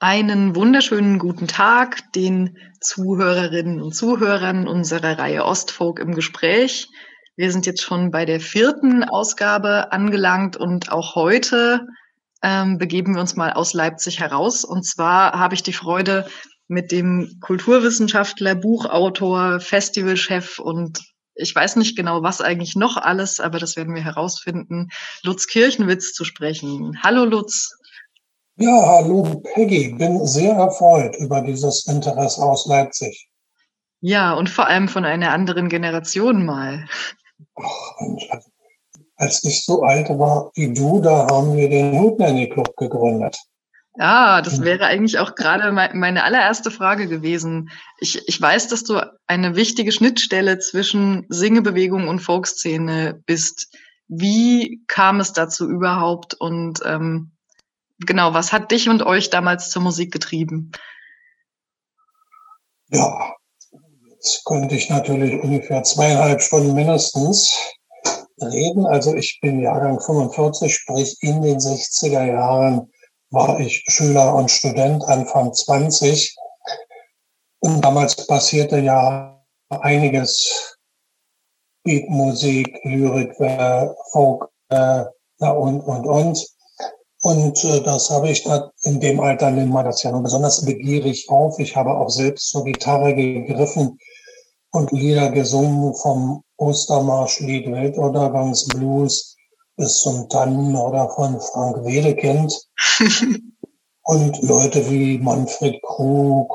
[0.00, 6.86] Einen wunderschönen guten Tag den Zuhörerinnen und Zuhörern unserer Reihe Ostfolk im Gespräch.
[7.34, 11.80] Wir sind jetzt schon bei der vierten Ausgabe angelangt und auch heute
[12.42, 14.64] ähm, begeben wir uns mal aus Leipzig heraus.
[14.64, 16.28] Und zwar habe ich die Freude,
[16.68, 21.00] mit dem Kulturwissenschaftler, Buchautor, Festivalchef und
[21.34, 24.88] ich weiß nicht genau, was eigentlich noch alles, aber das werden wir herausfinden,
[25.22, 26.98] Lutz Kirchenwitz zu sprechen.
[27.02, 27.78] Hallo Lutz.
[28.60, 33.28] Ja, hallo Peggy, bin sehr erfreut über dieses Interesse aus Leipzig.
[34.00, 36.88] Ja, und vor allem von einer anderen Generation mal.
[37.54, 38.28] Ach Mensch,
[39.14, 43.38] als ich so alt war wie du, da haben wir den Hutnanny Club gegründet.
[43.96, 47.70] Ja, das wäre eigentlich auch gerade meine allererste Frage gewesen.
[48.00, 53.72] Ich, ich weiß, dass du eine wichtige Schnittstelle zwischen Singebewegung und Folkszene bist.
[54.08, 57.32] Wie kam es dazu überhaupt und ähm,
[58.00, 60.72] genau, was hat dich und euch damals zur Musik getrieben?
[62.90, 63.34] Ja,
[64.10, 67.54] jetzt könnte ich natürlich ungefähr zweieinhalb Stunden mindestens
[68.40, 68.86] reden.
[68.86, 72.90] Also ich bin Jahrgang 45, sprich in den 60er Jahren
[73.30, 76.34] war ich Schüler und Student, Anfang 20.
[77.60, 80.76] Und damals passierte ja einiges.
[81.84, 85.04] Beatmusik, Lyrik, äh, Folk äh,
[85.38, 86.57] und, und, und.
[87.28, 90.64] Und äh, das habe ich dann in dem Alter nimmt man das ja nur besonders
[90.64, 91.58] begierig auf.
[91.58, 93.98] Ich habe auch selbst zur Gitarre gegriffen
[94.70, 99.36] und Lieder gesungen vom Ostermarschlied Weltuntergangsblues
[99.76, 102.66] bis zum Tannen oder von Frank Wedekind.
[104.04, 106.50] und Leute wie Manfred Krug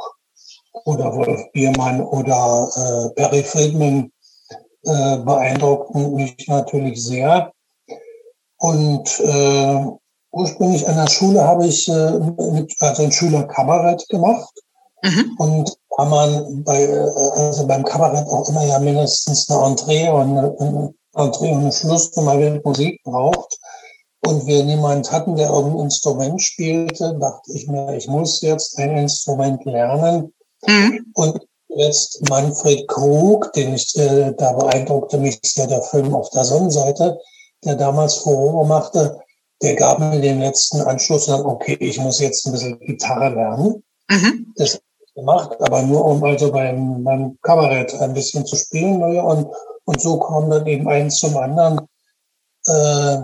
[0.85, 4.11] oder Wolf Biermann oder äh, Barry Friedman
[4.85, 7.53] äh, beeindruckten mich natürlich sehr.
[8.57, 9.85] Und äh,
[10.33, 12.19] ursprünglich an der Schule habe ich äh,
[12.51, 14.53] mit, also ein Schülerkabarett gemacht.
[15.03, 15.35] Mhm.
[15.37, 20.37] Und da man bei, äh, also beim Kabarett auch immer ja mindestens eine Entree und
[20.37, 23.57] eine, eine Entree und eine Schlussnummer mit Musik braucht.
[24.25, 28.97] Und wir niemand hatten, der irgendein Instrument spielte, dachte ich mir, ich muss jetzt ein
[28.97, 30.33] Instrument lernen.
[30.65, 31.05] Mhm.
[31.13, 36.45] Und jetzt Manfred Krug, den ich, äh, da beeindruckte mich sehr der Film auf der
[36.45, 37.19] Sonnenseite,
[37.65, 39.19] der damals Furore machte,
[39.63, 43.33] der gab mir den letzten Anschluss und dann, okay, ich muss jetzt ein bisschen Gitarre
[43.33, 43.83] lernen.
[44.09, 44.53] Mhm.
[44.57, 48.99] Das habe ich gemacht, aber nur um also beim, beim Kabarett ein bisschen zu spielen.
[48.99, 49.23] Ne?
[49.23, 49.47] Und,
[49.85, 51.79] und so kam dann eben eins zum anderen.
[52.65, 53.17] Äh,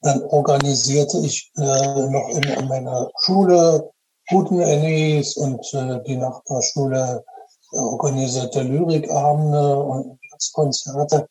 [0.00, 3.90] dann organisierte ich äh, noch in, in meiner Schule
[4.30, 7.24] guten Annies und äh, die Nachbarschule
[7.72, 10.18] äh, organisierte Lyrikabende und
[10.52, 11.28] Konzerte.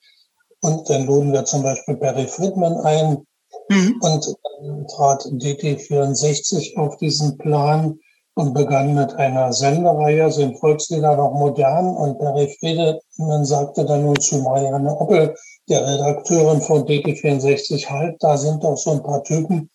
[0.62, 3.26] Und dann luden wir zum Beispiel Barry Friedman ein,
[3.74, 4.00] Mhm.
[4.02, 8.00] Und dann trat DT64 auf diesen Plan
[8.36, 11.96] und begann mit einer Sendereihe, sind Volkslieder noch modern.
[11.96, 15.36] Und Barry Friedemann sagte dann nun zu Marianne Oppel,
[15.70, 19.70] der Redakteurin von DT64, halt, da sind doch so ein paar Typen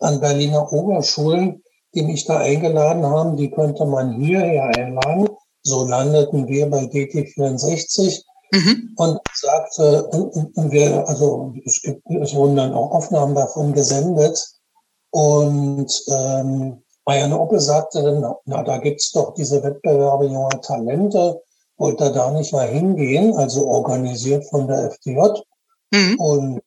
[0.00, 1.62] an Berliner Oberschulen,
[1.94, 5.28] die mich da eingeladen haben, die könnte man hierher einladen.
[5.62, 8.94] So landeten wir bei DT64 Mhm.
[8.96, 14.38] Und sagte, und, und wir, also es gibt, es wurden dann auch Aufnahmen davon gesendet.
[15.10, 21.42] Und ähm, Marianne Oppel sagte dann, na, da gibt's doch diese Wettbewerbe junger Talente,
[21.76, 25.20] wollte da nicht mal hingehen, also organisiert von der FDJ.
[25.92, 26.20] Mhm.
[26.20, 26.60] Und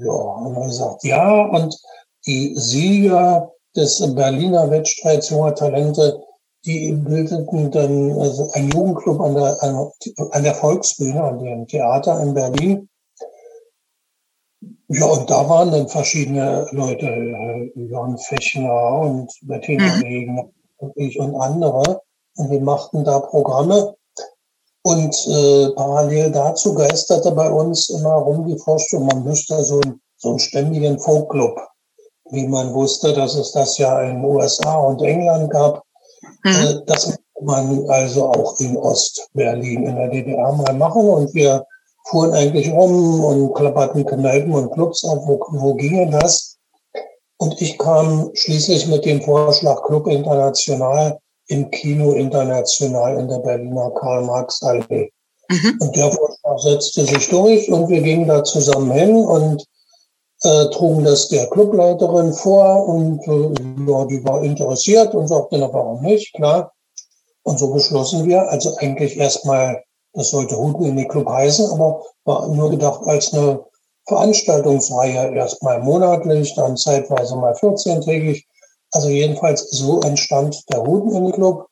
[0.00, 1.78] ja, haben wir gesagt, ja, und
[2.26, 6.22] die Sieger des Berliner Wettstreits junger Talente
[6.66, 12.34] die bildeten dann also ein Jugendclub an der, an der Volksbühne, an dem Theater in
[12.34, 12.88] Berlin.
[14.88, 20.02] Ja, und da waren dann verschiedene Leute, äh, Jan Fechner und Bettina mhm.
[20.02, 22.02] Wegen und ich und andere.
[22.36, 23.94] Und wir machten da Programme.
[24.82, 30.00] Und äh, parallel dazu geisterte bei uns immer rum die Vorstellung, man müsste so, ein,
[30.16, 31.58] so einen ständigen Folkclub,
[32.30, 35.82] wie man wusste, dass es das ja in den USA und England gab,
[36.44, 41.66] Äh, das man also auch in Ostberlin in der DDR mal machen und wir
[42.08, 46.56] fuhren eigentlich rum und klapperten Kneipen und Clubs auf, wo, wo ginge das?
[47.38, 51.18] Und ich kam schließlich mit dem Vorschlag Club International
[51.48, 55.10] im Kino International in der Berliner Karl-Marx-Allee.
[55.50, 55.78] Mhm.
[55.80, 59.64] Und der Vorschlag setzte sich durch und wir gingen da zusammen hin und
[60.42, 65.72] äh, trugen das der Clubleiterin vor und äh, ja, die war interessiert und sagte, na
[65.72, 66.72] warum nicht, klar.
[67.42, 72.02] Und so beschlossen wir, also eigentlich erstmal, das sollte Huten in den Club heißen, aber
[72.24, 73.64] war nur gedacht als eine
[74.06, 78.44] Veranstaltungsreihe, erstmal monatlich, dann zeitweise mal 14-tägig.
[78.92, 81.66] Also jedenfalls so entstand der Hutenende-Club.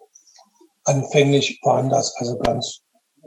[0.85, 2.81] Anfänglich waren das also ganz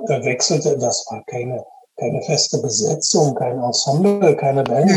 [0.06, 1.66] verwechselte, das war keine,
[1.98, 4.92] keine feste Besetzung, kein Ensemble, keine Band.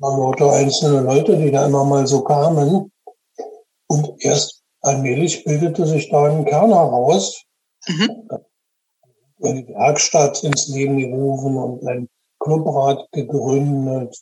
[0.00, 2.90] Nur einzelne Leute, die da immer mal so kamen.
[3.86, 7.44] Und erst allmählich bildete sich da ein Kern heraus.
[7.86, 8.28] Mhm.
[9.42, 12.08] Eine Werkstatt ins Leben gerufen und ein
[12.38, 14.16] Clubrat gegründet.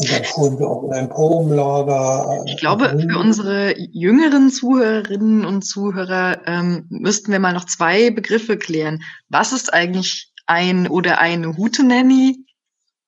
[0.00, 2.44] Und dann fuhren wir auch in ein Probenlager.
[2.46, 8.56] Ich glaube, für unsere jüngeren Zuhörerinnen und Zuhörer ähm, müssten wir mal noch zwei Begriffe
[8.56, 9.02] klären.
[9.28, 12.44] Was ist eigentlich ein oder eine Hootenanny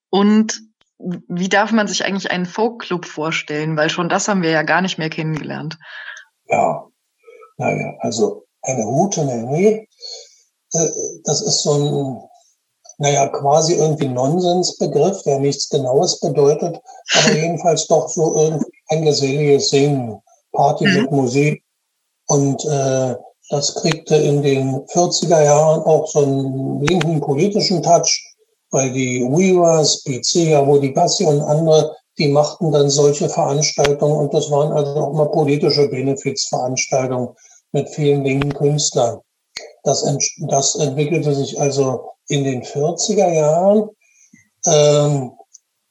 [0.09, 0.61] und
[1.27, 3.77] wie darf man sich eigentlich einen Folkclub vorstellen?
[3.77, 5.77] Weil schon das haben wir ja gar nicht mehr kennengelernt.
[6.47, 6.85] Ja,
[7.57, 9.87] naja, also eine Hootenanny,
[10.73, 10.89] äh,
[11.23, 12.31] das ist so ein
[13.01, 16.79] naja, quasi irgendwie Nonsensbegriff, der nichts Genaues bedeutet,
[17.15, 20.21] aber jedenfalls doch so irgendwie ein geselliges Singen,
[20.51, 21.01] Party mhm.
[21.01, 21.63] mit Musik.
[22.27, 23.15] Und äh,
[23.49, 28.30] das kriegte in den 40er Jahren auch so einen linken politischen Touch,
[28.71, 34.71] weil die Weavers, Pizia, Wodibassi und andere, die machten dann solche Veranstaltungen und das waren
[34.71, 37.29] also auch mal politische Benefizveranstaltungen
[37.71, 39.19] mit vielen linken Künstlern.
[39.83, 40.05] Das,
[40.47, 43.89] das entwickelte sich also in den 40er Jahren.
[44.65, 45.31] Ähm,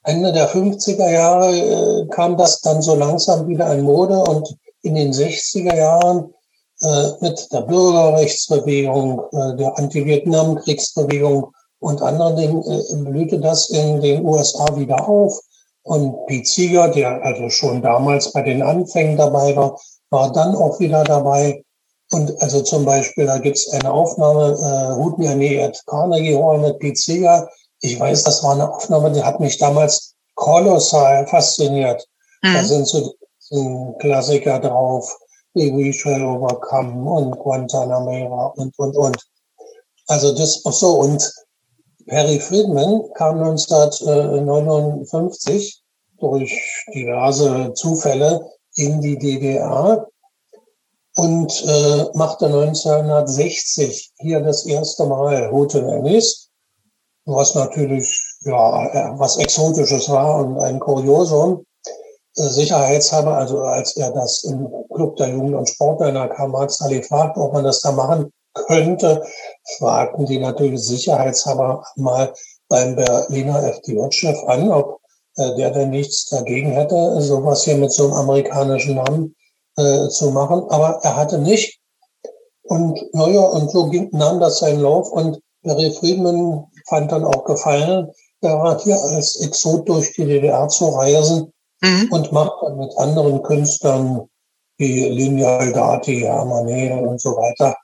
[0.05, 4.95] Ende der 50er Jahre äh, kam das dann so langsam wieder in Mode und in
[4.95, 6.33] den 60er Jahren
[6.81, 14.25] äh, mit der Bürgerrechtsbewegung, äh, der Anti-Vietnam-Kriegsbewegung und anderen Dingen äh, blühte das in den
[14.25, 15.41] USA wieder auf.
[15.83, 19.81] Und Pete Seeger, der also schon damals bei den Anfängen dabei war,
[20.11, 21.65] war dann auch wieder dabei.
[22.13, 27.01] Und also zum Beispiel, da gibt's eine Aufnahme, äh, Hutniani at Carnegie Hall mit Pete
[27.01, 27.49] Seeger.
[27.81, 32.07] Ich weiß, das war eine Aufnahme, die hat mich damals kolossal fasziniert.
[32.43, 32.55] Mhm.
[32.55, 33.15] Da sind so
[33.99, 35.17] Klassiker drauf,
[35.55, 39.17] wie We Shall Overcome und Guantanamera und, und, und.
[40.07, 41.33] Also das, so, und
[42.07, 45.83] Perry Friedman kam 1959
[46.19, 48.41] durch diverse Zufälle
[48.75, 50.07] in die DDR
[51.17, 56.51] und äh, machte 1960 hier das erste Mal Hotel Ennis,
[57.25, 61.65] was natürlich ja was Exotisches war und ein Kuriosum.
[62.37, 67.03] Äh, sicherheitshalber, also als er das im Club der Jugend- und Sportmänner kam, Max Ali
[67.03, 69.25] fragt, ob man das da machen könnte,
[69.79, 72.33] fragten die natürlich sicherheitshalber mal
[72.69, 75.01] beim Berliner FDJ-Chef an, ob
[75.37, 79.35] äh, der denn nichts dagegen hätte, sowas hier mit so einem amerikanischen Namen
[79.77, 81.81] äh, zu machen, aber er hatte nicht.
[82.63, 87.45] Und naja, und so ging, nahm das seinen Lauf und Barry Friedman fand dann auch
[87.45, 88.11] Gefallen
[88.41, 91.53] daran, hier als Exot durch die DDR zu reisen
[91.83, 92.09] mhm.
[92.11, 94.29] und macht dann mit anderen Künstlern
[94.79, 97.77] wie Lineal Dati, Hermann und so weiter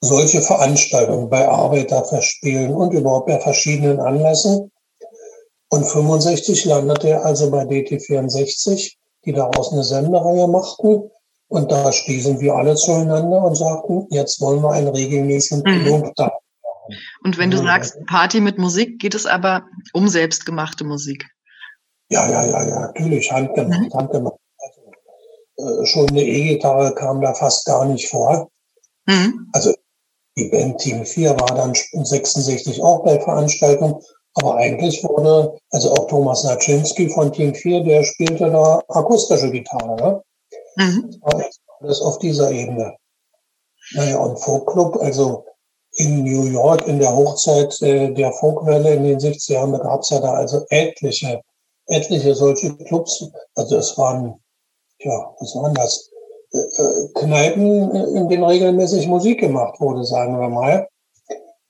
[0.00, 4.70] solche Veranstaltungen bei Arbeiterverspielen und überhaupt bei verschiedenen Anlässen.
[5.68, 8.96] Und 65 landete er also bei DT64
[9.26, 11.10] die daraus eine Sendereihe machten.
[11.48, 16.30] Und da stießen wir alle zueinander und sagten, jetzt wollen wir einen regelmäßigen Pilot mhm.
[17.24, 21.28] Und wenn du sagst Party mit Musik, geht es aber um selbstgemachte Musik.
[22.08, 23.92] Ja, ja, ja, ja, natürlich, handgemacht, mhm.
[23.92, 24.36] handgemacht.
[24.58, 28.48] Also, äh, schon eine E-Gitarre kam da fast gar nicht vor.
[29.06, 29.48] Mhm.
[29.52, 29.74] Also
[30.36, 34.00] die Band Team 4 war dann 66 auch bei Veranstaltungen
[34.36, 39.96] aber eigentlich wurde, also auch Thomas Naczynski von Team 4, der spielte da akustische Gitarre.
[39.96, 40.22] Ne?
[40.76, 41.20] Mhm.
[41.80, 42.94] Das auf dieser Ebene.
[43.94, 45.46] Naja, und Folkclub, also
[45.92, 50.00] in New York in der Hochzeit äh, der Folkwelle in den 60er Jahren, da gab
[50.00, 51.40] es ja da also etliche,
[51.86, 53.26] etliche solche Clubs.
[53.54, 54.38] Also es waren,
[54.98, 56.10] ja, was waren das?
[56.56, 60.88] Äh, äh Kneipen, in denen regelmäßig Musik gemacht wurde, sagen wir mal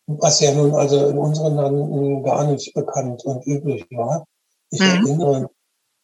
[0.06, 4.24] was ja nun also in unseren Landen gar nicht bekannt und üblich war.
[4.70, 5.06] Ich mhm.
[5.06, 5.50] erinnere,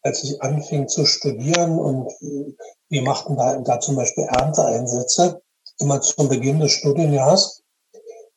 [0.03, 2.13] als ich anfing zu studieren und
[2.89, 5.41] wir machten da, da zum Beispiel Ernteeinsätze,
[5.79, 7.63] immer zum Beginn des Studienjahres,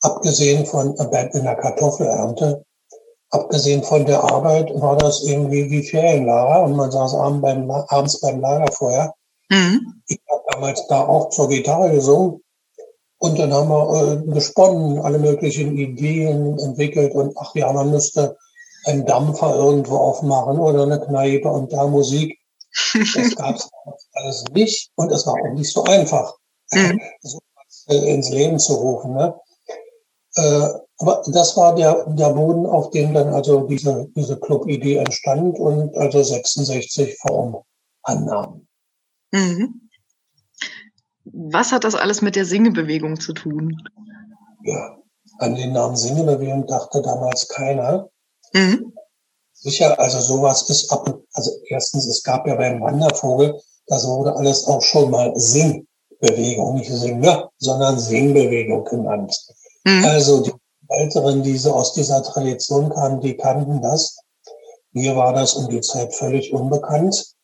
[0.01, 2.63] abgesehen von in der Kartoffelernte,
[3.31, 8.21] abgesehen von der Arbeit war das irgendwie wie Ferienlager und man saß abends beim, abends
[8.21, 9.15] beim Lagerfeuer.
[9.49, 10.01] Mhm.
[10.07, 12.41] Ich habe damals da auch zur Gitarre gesungen
[13.17, 18.37] und dann haben wir äh, gesponnen, alle möglichen Ideen entwickelt und ach ja, man müsste
[18.85, 22.37] einen Dampfer irgendwo aufmachen oder eine Kneipe und da Musik.
[22.93, 23.69] Das gab es
[24.13, 26.35] alles nicht und es war auch nicht so einfach,
[26.71, 26.99] mhm.
[27.21, 27.39] so
[27.87, 29.13] äh, ins Leben zu rufen.
[29.13, 29.35] Ne?
[30.35, 35.59] Äh, aber das war der, der Boden, auf dem dann also diese, diese Club-Idee entstand
[35.59, 37.57] und also 66 Form
[38.03, 38.65] annahm.
[39.35, 39.81] Mhm.
[41.25, 43.75] Was hat das alles mit der Singebewegung zu tun?
[44.63, 44.97] Ja,
[45.39, 48.09] an den Namen Singebewegung dachte damals keiner.
[48.53, 48.93] Mhm.
[49.53, 54.65] Sicher, also sowas ist ab, also erstens, es gab ja beim Wandervogel, das wurde alles
[54.67, 59.35] auch schon mal Singbewegung, nicht Singer, sondern Singbewegung genannt.
[59.83, 60.05] Mhm.
[60.05, 60.53] Also die
[60.87, 64.17] Älteren, die so aus dieser Tradition kamen, die kannten das.
[64.93, 67.34] Mir war das um die Zeit völlig unbekannt.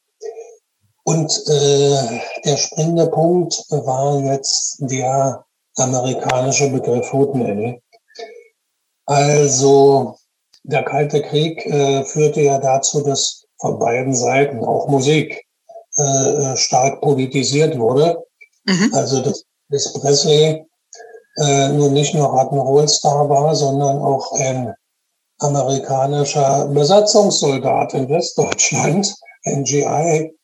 [1.12, 5.44] Und äh, der springende Punkt war jetzt der
[5.75, 7.82] amerikanische Begriff Hutenelli.
[9.06, 10.15] Also
[10.63, 15.46] der Kalte Krieg äh, führte ja dazu, dass von beiden Seiten auch Musik
[15.98, 18.24] äh, stark politisiert wurde.
[18.63, 18.91] Mhm.
[18.94, 20.65] Also dass, dass Presley
[21.41, 24.74] äh, nun nicht nur Rock'n'Roll-Star war, sondern auch ein
[25.39, 29.13] amerikanischer Besatzungssoldat in Westdeutschland,
[29.44, 30.38] NGI.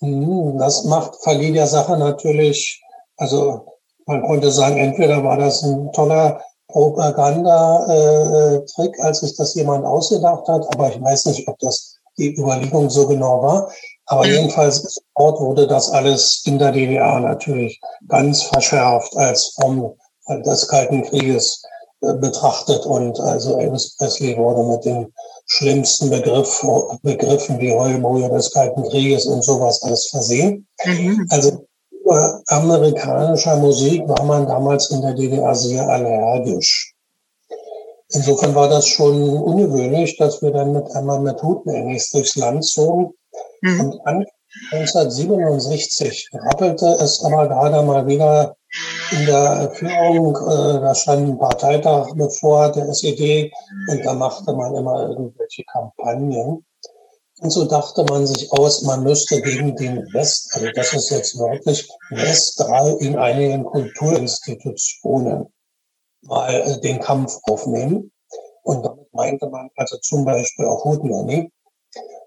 [0.00, 2.82] Mhm, das macht, verlieh der Sache natürlich,
[3.16, 3.64] also
[4.06, 10.66] man konnte sagen, entweder war das ein toller Propaganda-Trick, als sich das jemand ausgedacht hat,
[10.74, 13.70] aber ich weiß nicht, ob das die Überlegung so genau war.
[14.06, 14.32] Aber mhm.
[14.32, 19.94] jedenfalls sofort wurde das alles in der DDR natürlich ganz verschärft als Form
[20.28, 21.62] des Kalten Krieges
[22.02, 25.12] äh, betrachtet und also Elvis Presley wurde mit den
[25.46, 26.64] schlimmsten Begriff,
[27.02, 30.66] Begriffen wie Heulbrühe des Kalten Krieges und sowas alles versehen.
[30.84, 31.26] Mhm.
[31.30, 31.66] Also
[32.06, 36.94] gegenüber amerikanischer Musik war man damals in der DDR sehr allergisch.
[38.10, 43.12] Insofern war das schon ungewöhnlich, dass wir dann mit einmal mit Hutenengis durchs Land zogen.
[43.62, 43.80] Mhm.
[43.80, 44.24] Und an
[44.70, 48.55] 1967 rappelte es aber gerade mal wieder
[49.12, 53.52] in der Führung, äh, da stand ein Parteitag bevor der SED
[53.90, 56.64] und da machte man immer irgendwelche Kampagnen.
[57.38, 61.38] Und so dachte man sich aus, man müsste gegen den West, also das ist jetzt
[61.38, 65.46] wirklich Westral in einigen Kulturinstitutionen
[66.22, 68.10] mal äh, den Kampf aufnehmen.
[68.62, 71.50] Und damit meinte man also zum Beispiel auch Hutenanni.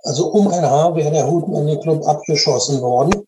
[0.03, 3.25] Also um ein Haar wäre der Hutenanni-Club abgeschossen worden.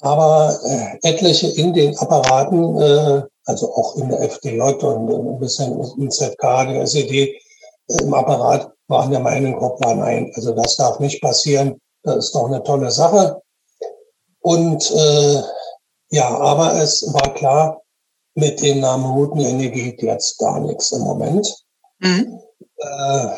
[0.00, 5.80] Aber äh, etliche in den Apparaten, äh, also auch in der FDJ und ein bisschen
[5.98, 10.98] im ZK, der SED, äh, im Apparat, waren der Meinung, hoppla, nein, also das darf
[10.98, 11.80] nicht passieren.
[12.02, 13.42] Das ist doch eine tolle Sache.
[14.40, 15.42] Und äh,
[16.10, 17.82] ja, aber es war klar,
[18.34, 21.64] mit dem Namen Hutenenergie geht jetzt gar nichts im Moment.
[21.98, 22.40] Mhm.
[22.78, 23.28] Äh,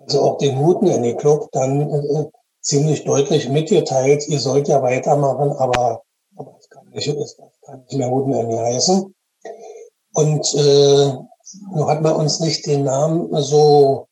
[0.00, 2.24] also auch den Hutenenergie Club dann äh,
[2.66, 6.02] ziemlich deutlich mitgeteilt, ihr sollt ja weitermachen, aber,
[6.36, 9.14] aber es kann nicht, es kann nicht mehr Hutenenergie heißen.
[10.14, 11.12] Und äh,
[11.74, 14.08] nur hat man uns nicht den Namen so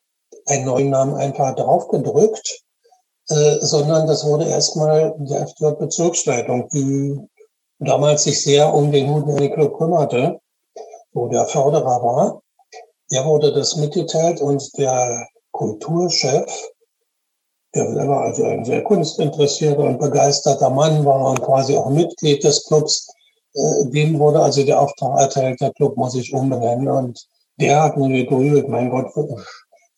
[0.46, 2.62] einen neuen Namen einfach draufgedrückt,
[3.28, 7.18] äh, sondern das wurde erstmal die FDJ-Bezirksleitung, die
[7.80, 10.38] damals sich sehr um den Hudenelli Club kümmerte,
[11.12, 12.42] wo der Förderer war.
[13.10, 16.46] Der wurde das mitgeteilt und der Kulturchef,
[17.74, 22.64] der selber also ein sehr kunstinteressierter und begeisterter Mann war und quasi auch Mitglied des
[22.66, 23.08] Clubs,
[23.54, 27.26] äh, dem wurde also der Auftrag erteilt, der Club muss sich umbenennen und
[27.56, 29.06] der hat mir gegrübelt, mein Gott,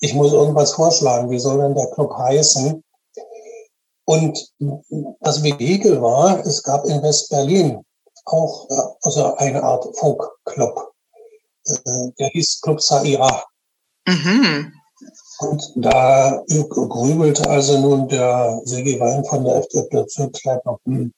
[0.01, 2.83] ich muss irgendwas vorschlagen, wie soll denn der Club heißen?
[4.05, 4.53] Und
[5.21, 7.81] das Vehikel war, es gab in West-Berlin
[8.25, 10.93] auch äh, also eine Art Folk-Club.
[11.65, 13.45] Äh, der hieß Club Saira.
[14.07, 14.73] Mhm.
[15.39, 21.13] Und da grübelte also nun der Sigi Wein von der FDP-Bezirksleitung, hm,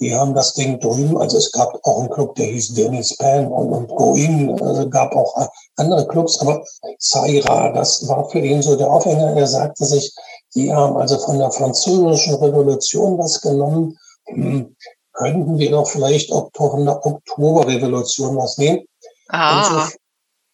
[0.00, 3.48] die haben das Ding drüben, also es gab auch einen Club, der hieß Dennis Pan
[3.48, 6.62] und, und Goin, also gab auch andere Clubs, aber
[6.98, 9.36] Saira, das war für ihn so der Aufhänger.
[9.36, 10.14] Er sagte sich,
[10.54, 14.76] die haben also von der französischen Revolution was genommen, hm,
[15.12, 18.84] könnten wir doch vielleicht auch von der Oktoberrevolution was nehmen.
[19.28, 19.88] Ah.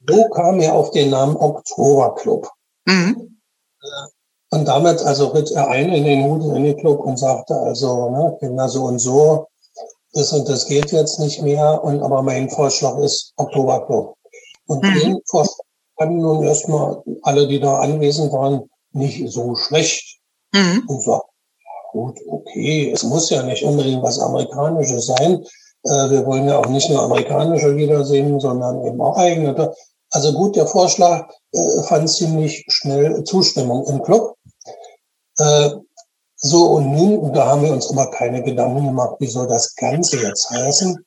[0.06, 2.48] So, so, kam er auf den Namen Oktoberclub.
[2.86, 3.40] Mhm.
[4.50, 8.68] Und damit also ritt er ein in den Huden Club und sagte also, ne, Kinder
[8.68, 9.48] so und so,
[10.12, 11.82] das und das geht jetzt nicht mehr.
[11.82, 14.14] Und aber mein Vorschlag ist Oktoberclub.
[14.66, 14.94] Und mhm.
[15.00, 15.64] den Vorschlag
[15.98, 20.20] fanden nun erstmal alle, die da anwesend waren, nicht so schlecht.
[20.52, 20.84] Mhm.
[20.86, 21.22] Und so,
[21.90, 25.44] gut, okay, es muss ja nicht unbedingt was Amerikanisches sein.
[25.84, 29.74] Äh, wir wollen ja auch nicht nur amerikanische Lieder singen, sondern eben auch eigene.
[30.14, 34.36] Also gut, der Vorschlag äh, fand ziemlich schnell Zustimmung im Club.
[35.38, 35.70] Äh,
[36.36, 40.18] so, und nun, da haben wir uns aber keine Gedanken gemacht, wie soll das Ganze
[40.18, 41.04] jetzt heißen.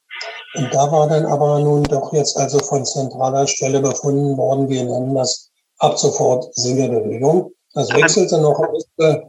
[0.55, 4.83] Und da war dann aber nun doch jetzt also von zentraler Stelle befunden worden, wir
[4.83, 7.51] nennen das ab sofort Singebewegung.
[7.73, 8.61] Das wechselte noch,
[8.97, 9.21] äh,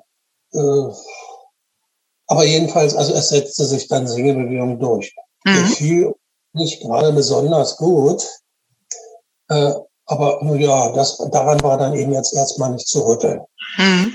[2.27, 5.15] Aber jedenfalls, also es setzte sich dann Singebewegung durch.
[5.45, 5.55] Mhm.
[5.55, 6.15] Gefiel
[6.53, 8.27] nicht gerade besonders gut.
[9.49, 9.73] Äh,
[10.07, 13.41] aber nur ja, das, daran war dann eben jetzt erstmal nicht zu rütteln.
[13.77, 14.15] Mhm.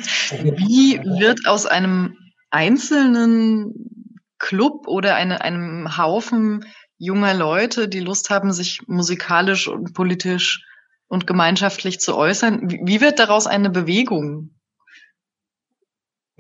[0.58, 2.18] Wie wird aus einem
[2.50, 6.66] einzelnen Club oder eine, einem Haufen
[6.98, 10.66] junger Leute, die Lust haben, sich musikalisch und politisch
[11.08, 14.50] und gemeinschaftlich zu äußern, wie wird daraus eine Bewegung?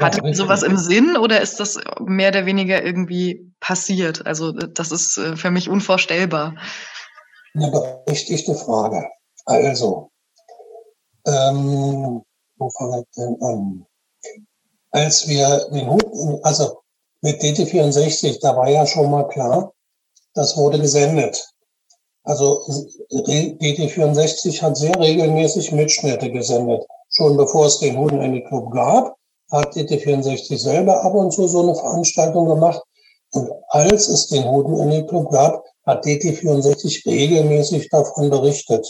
[0.01, 4.25] Hattet ihr sowas im Sinn oder ist das mehr oder weniger irgendwie passiert?
[4.25, 6.55] Also das ist äh, für mich unvorstellbar.
[7.55, 9.07] Eine berechtigte Frage.
[9.45, 10.09] Also,
[11.25, 12.23] ähm,
[12.57, 13.85] wo fange ich denn an?
[14.91, 16.05] Als wir den Hut,
[16.43, 16.79] also
[17.21, 19.73] mit DT64, da war ja schon mal klar,
[20.33, 21.47] das wurde gesendet.
[22.23, 22.61] Also
[23.11, 26.85] DT64 hat sehr regelmäßig Mitschnitte gesendet.
[27.09, 29.15] Schon bevor es den Huden Club gab,
[29.51, 32.81] hat DT64 selber ab und zu so eine Veranstaltung gemacht.
[33.31, 38.87] Und als es den Huden Club gab, hat DT64 regelmäßig davon berichtet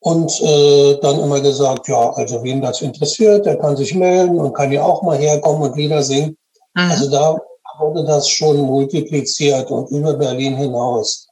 [0.00, 4.52] und äh, dann immer gesagt, ja, also wen das interessiert, der kann sich melden und
[4.52, 6.36] kann ja auch mal herkommen und Lieder singen.
[6.74, 6.90] Mhm.
[6.90, 7.36] Also da
[7.78, 11.28] wurde das schon multipliziert und über Berlin hinaus.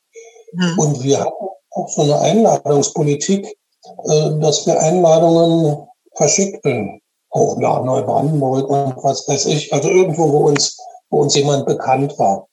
[0.53, 0.79] Mhm.
[0.79, 8.69] Und wir hatten auch so eine Einladungspolitik, äh, dass wir Einladungen verschickten, auch nach Neubrandenburg
[8.69, 10.77] und was weiß ich, also irgendwo, wo uns,
[11.11, 12.47] wo uns jemand bekannt war.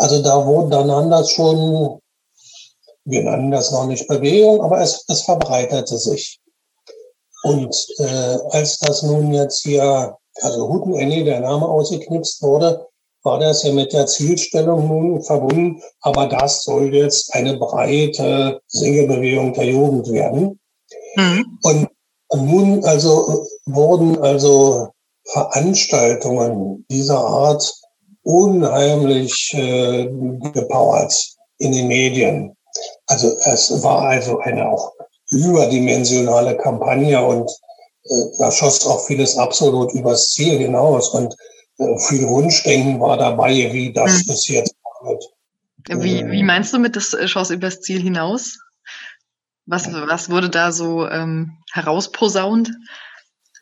[0.00, 2.00] Also da wurde, dann das schon
[3.04, 6.40] wir nennen das noch nicht Bewegung, aber es, es verbreitete sich.
[7.42, 12.86] Und äh, als das nun jetzt hier, also Hutenenni, der Name ausgeknipst wurde,
[13.22, 19.52] war das ja mit der Zielstellung nun verbunden, aber das soll jetzt eine breite Singebewegung
[19.54, 20.58] der Jugend werden.
[21.16, 21.58] Mhm.
[21.62, 21.88] Und,
[22.28, 24.88] und nun also wurden also
[25.24, 27.74] Veranstaltungen dieser Art
[28.22, 30.06] unheimlich äh,
[30.52, 31.14] gepowert
[31.58, 32.56] in den Medien.
[33.06, 34.92] Also es war also eine auch
[35.30, 37.50] überdimensionale Kampagne und
[38.04, 41.34] äh, da schoss auch vieles absolut übers Ziel hinaus und
[41.78, 44.32] äh, viel Wunschdenken war dabei, wie das mhm.
[44.32, 45.24] ist jetzt wird.
[45.88, 48.58] Wie, wie meinst du mit, das schoss übers Ziel hinaus?
[49.66, 52.70] Was, was wurde da so ähm, herausposaunt?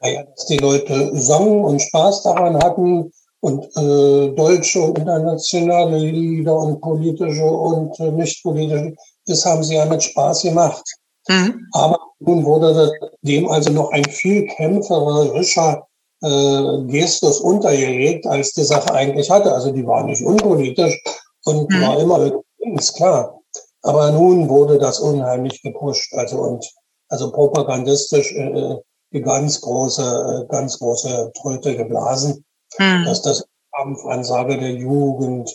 [0.00, 6.56] Naja, dass die Leute sangen und Spaß daran hatten und äh, deutsche und internationale Lieder
[6.56, 8.94] und politische und äh, nicht politische
[9.28, 10.82] das haben sie ja mit Spaß gemacht.
[11.28, 11.66] Mhm.
[11.72, 12.90] Aber nun wurde
[13.22, 15.86] dem also noch ein viel kämpferischer
[16.22, 19.52] äh, Gestus untergelegt, als die Sache eigentlich hatte.
[19.52, 20.98] Also die war nicht unpolitisch
[21.44, 21.82] und mhm.
[21.82, 22.42] war immer
[22.74, 23.38] ist klar.
[23.82, 26.66] Aber nun wurde das unheimlich gepusht, also und
[27.08, 28.76] also propagandistisch äh,
[29.12, 30.02] die ganz große,
[30.44, 32.44] äh, ganz große Tröte geblasen,
[32.78, 33.04] mhm.
[33.04, 35.50] dass das Kampfansage der Jugend,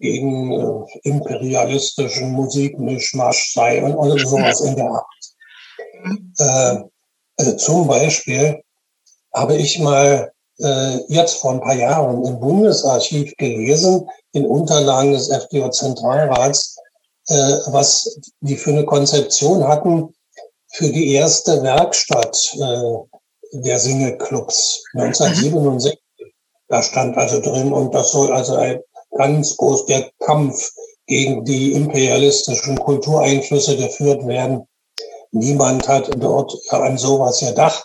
[0.00, 5.06] gegen äh, imperialistischen Musikmischmasch sei und, und sowas in der Art.
[6.38, 6.84] Äh,
[7.36, 8.60] also zum Beispiel
[9.32, 15.30] habe ich mal äh, jetzt vor ein paar Jahren im Bundesarchiv gelesen, in Unterlagen des
[15.30, 16.76] FDO-Zentralrats,
[17.28, 17.34] äh,
[17.66, 20.14] was die für eine Konzeption hatten
[20.72, 26.03] für die erste Werkstatt äh, der Singleclubs 1967.
[26.68, 28.80] Da stand also drin, und das soll also ein
[29.16, 30.70] ganz groß der Kampf
[31.06, 34.66] gegen die imperialistischen Kultureinflüsse geführt werden.
[35.32, 37.84] Niemand hat dort an sowas gedacht.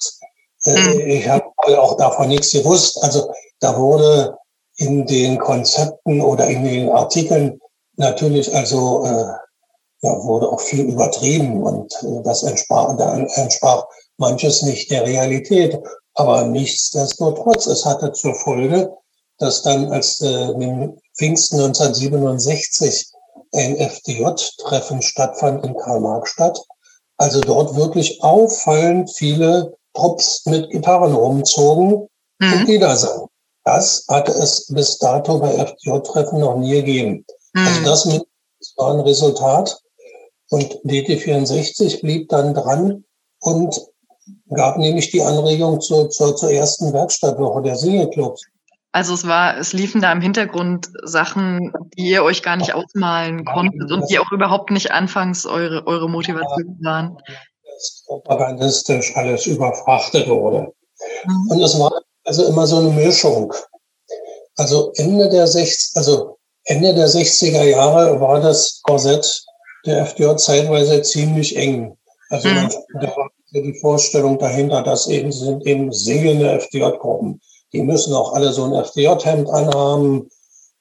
[0.66, 1.00] Mhm.
[1.02, 1.46] Ich habe
[1.80, 3.02] auch davon nichts gewusst.
[3.04, 4.38] Also da wurde
[4.78, 7.60] in den Konzepten oder in den Artikeln
[7.98, 9.34] natürlich also äh,
[10.02, 13.86] ja, wurde auch viel übertrieben und äh, das entsprach, da entsprach
[14.18, 15.78] manches nicht der Realität.
[16.20, 18.92] Aber nichtsdestotrotz, es hatte zur Folge,
[19.38, 20.54] dass dann als äh,
[21.18, 23.12] Pfingsten 1967
[23.54, 26.60] ein FDJ-Treffen stattfand in Karl-Marx-Stadt.
[27.18, 32.54] Also dort wirklich auffallend viele Trupps mit Gitarren rumzogen mhm.
[32.54, 33.28] und Lieder sangen.
[33.64, 37.26] Das hatte es bis dato bei FDJ-Treffen noch nie gegeben.
[37.54, 37.68] Mhm.
[37.68, 38.24] Also das, mit,
[38.60, 39.80] das war ein Resultat.
[40.50, 43.06] Und DT64 blieb dann dran
[43.40, 43.82] und
[44.56, 48.46] gab nämlich die Anregung zur, zur, zur ersten Werkstattwoche der Singelclubs.
[48.92, 53.46] Also es war, es liefen da im Hintergrund Sachen, die ihr euch gar nicht ausmalen
[53.46, 57.18] konntet und die auch überhaupt nicht anfangs eure, eure Motivation waren.
[57.66, 60.74] Das propagandistisch alles überfrachtet wurde.
[61.26, 61.52] Mhm.
[61.52, 61.92] Und es war
[62.26, 63.54] also immer so eine Mischung.
[64.56, 69.44] Also Ende der 60, also Ende der 60er Jahre war das Korsett
[69.86, 71.96] der FDJ zeitweise ziemlich eng.
[72.30, 72.70] Also mhm.
[73.02, 77.42] da war die Vorstellung dahinter, dass eben sind eben singende FDJ-Gruppen
[77.74, 80.30] die müssen auch alle so ein FDJ-Hemd anhaben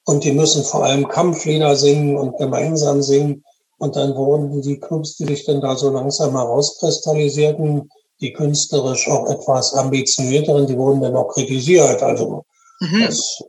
[0.05, 3.43] und die müssen vor allem Kampflieder singen und gemeinsam singen.
[3.77, 9.29] Und dann wurden die Clubs, die sich dann da so langsam herauskristallisierten, die künstlerisch auch
[9.29, 12.01] etwas ambitionierteren, die wurden dann auch kritisiert.
[12.03, 12.43] Also
[12.79, 13.03] mhm.
[13.05, 13.43] das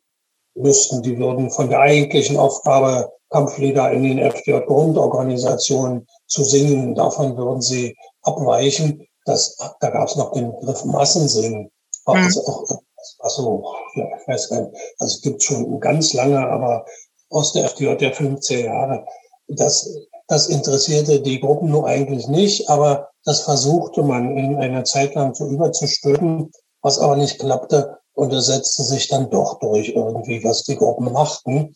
[0.55, 7.63] müssten, die würden von der eigentlichen Aufgabe, Kampflieder in den FDJ-Grundorganisationen zu singen, davon würden
[7.63, 9.07] sie abweichen.
[9.31, 11.71] Das, da gab es noch den Begriff Massensingen.
[12.07, 12.15] Mhm.
[12.15, 12.83] also auch
[13.21, 13.65] also,
[13.95, 16.85] ja, ich weiß gar nicht, also es gibt schon ganz lange, aber
[17.31, 19.07] aus der FDJ der 15 Jahre,
[19.49, 19.89] das,
[20.29, 25.35] das interessierte die Gruppen nur eigentlich nicht, aber das versuchte man in einer Zeit lang
[25.35, 26.51] so überzustülpen,
[26.83, 31.13] was aber nicht klappte und es setzte sich dann doch durch irgendwie, was die Gruppen
[31.13, 31.75] machten.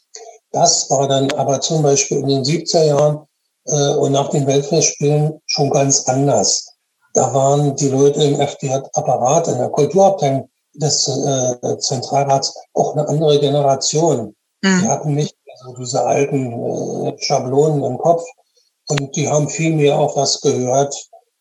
[0.52, 3.26] Das war dann aber zum Beispiel in den 70er Jahren
[3.66, 6.73] äh, und nach den Weltfestspielen schon ganz anders.
[7.14, 13.38] Da waren die Leute im FDJ-Apparat, in der Kulturabteilung des äh, Zentralrats auch eine andere
[13.38, 14.34] Generation.
[14.62, 14.80] Mhm.
[14.82, 16.52] Die hatten nicht so diese alten
[17.06, 18.24] äh, Schablonen im Kopf
[18.88, 20.94] und die haben viel mehr auf das gehört,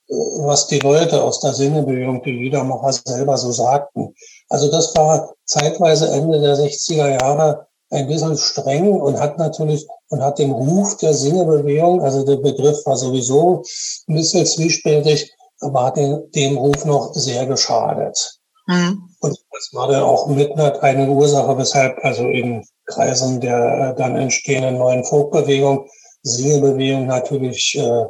[0.08, 4.14] äh, was die Leute aus der Sinnebewegung, die Liedermacher selber so sagten.
[4.50, 10.22] Also das war zeitweise Ende der 60er Jahre ein bisschen streng und hat natürlich und
[10.22, 13.64] hat dem Ruf der Sinnebewegung, also der Begriff war sowieso
[14.08, 15.32] ein bisschen zwiespältig,
[15.74, 18.40] hat den, dem Ruf noch sehr geschadet.
[18.68, 19.10] Mhm.
[19.20, 24.16] Und das war dann auch mit eine Ursache, weshalb also in Kreisen der äh, dann
[24.16, 25.88] entstehenden neuen Folkbewegung,
[26.24, 28.06] Singebewegung natürlich äh,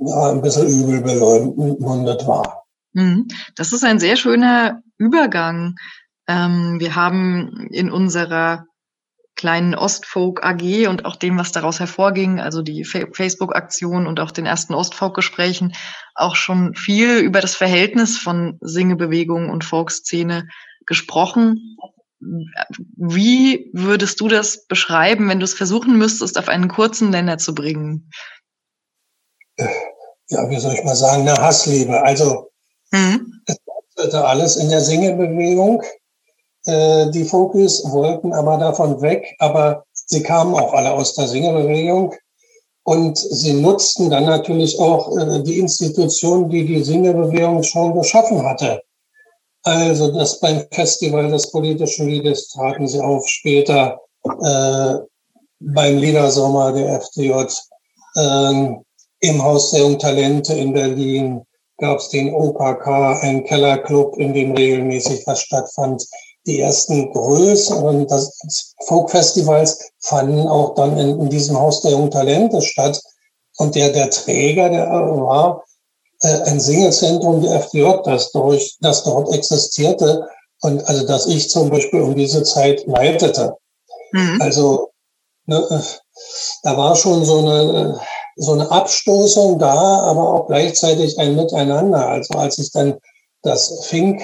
[0.00, 2.64] ja, ein bisschen übel beleumundet war.
[2.92, 3.28] Mhm.
[3.56, 5.76] Das ist ein sehr schöner Übergang.
[6.26, 8.66] Ähm, wir haben in unserer
[9.40, 14.44] kleinen Ostfolk AG und auch dem, was daraus hervorging, also die Facebook-Aktion und auch den
[14.44, 15.72] ersten Ostfolk-Gesprächen,
[16.14, 20.46] auch schon viel über das Verhältnis von Singebewegung und Folkszene
[20.84, 21.78] gesprochen.
[22.18, 27.54] Wie würdest du das beschreiben, wenn du es versuchen müsstest, auf einen kurzen Nenner zu
[27.54, 28.10] bringen?
[30.28, 32.02] Ja, wie soll ich mal sagen, eine Hassliebe.
[32.02, 32.50] Also,
[32.92, 33.40] mhm.
[33.46, 35.82] es passierte alles in der Singebewegung.
[36.66, 42.14] Äh, die Fokus wollten aber davon weg, aber sie kamen auch alle aus der Singerbewegung
[42.84, 48.82] und sie nutzten dann natürlich auch äh, die Institution, die die Singerbewegung schon geschaffen hatte.
[49.62, 54.94] Also das beim Festival des politischen Liedes traten sie auf, später äh,
[55.60, 57.32] beim Liedersommer der FDJ,
[58.16, 58.74] äh,
[59.22, 61.42] im Haus der Jungtalente in Berlin
[61.78, 66.06] gab es den OKK, einen Kellerclub, in dem regelmäßig was stattfand
[66.50, 68.06] die ersten größeren
[68.86, 73.00] Folkfestivals fanden auch dann in, in, diesem Haus der jungen Talente statt.
[73.58, 75.62] Und der, der Träger, der war
[76.22, 80.26] äh, ein Singlezentrum der FDJ, das, durch, das dort existierte
[80.62, 83.56] und also das ich zum Beispiel um diese Zeit leitete.
[84.12, 84.42] Mhm.
[84.42, 84.90] Also
[85.46, 85.84] ne,
[86.62, 88.00] da war schon so eine,
[88.36, 92.08] so eine Abstoßung da, aber auch gleichzeitig ein Miteinander.
[92.08, 92.98] Also als ich dann
[93.42, 94.22] das Fink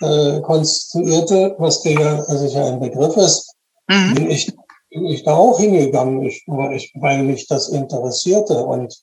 [0.00, 3.54] äh, konstruierte, was dir ja sicher ein Begriff ist,
[3.88, 4.14] mhm.
[4.14, 4.52] bin, ich,
[4.90, 8.64] bin ich da auch hingegangen, ich, weil mich das interessierte.
[8.64, 8.96] Und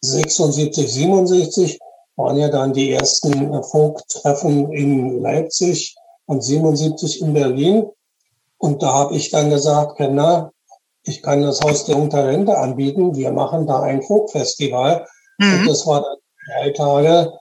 [0.00, 1.78] 76, 67
[2.16, 7.86] waren ja dann die ersten Funktreffen in Leipzig und 77 in Berlin.
[8.58, 10.50] Und da habe ich dann gesagt, na,
[11.02, 13.14] ich kann das Haus der Talente anbieten.
[13.14, 15.06] Wir machen da ein Folkfestival.
[15.38, 15.60] Mhm.
[15.60, 16.16] Und das war dann
[16.48, 17.32] drei Tage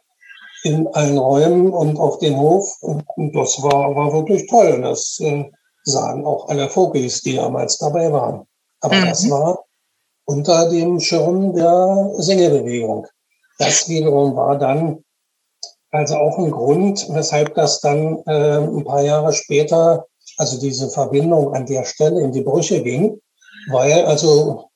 [0.64, 2.66] in allen Räumen und auf dem Hof.
[2.82, 3.04] Und,
[3.36, 4.82] das war, war wirklich toll.
[4.82, 5.46] Das äh,
[5.84, 8.46] sahen auch alle Vogels, die damals dabei waren.
[8.82, 9.06] Aber mhm.
[9.06, 9.60] das war
[10.26, 13.08] unter dem Schirm der Sängerbewegung.
[13.60, 15.04] Das wiederum war dann
[15.92, 21.54] also auch ein Grund, weshalb das dann äh, ein paar Jahre später, also diese Verbindung
[21.54, 23.22] an der Stelle in die Brüche ging,
[23.70, 24.70] weil also,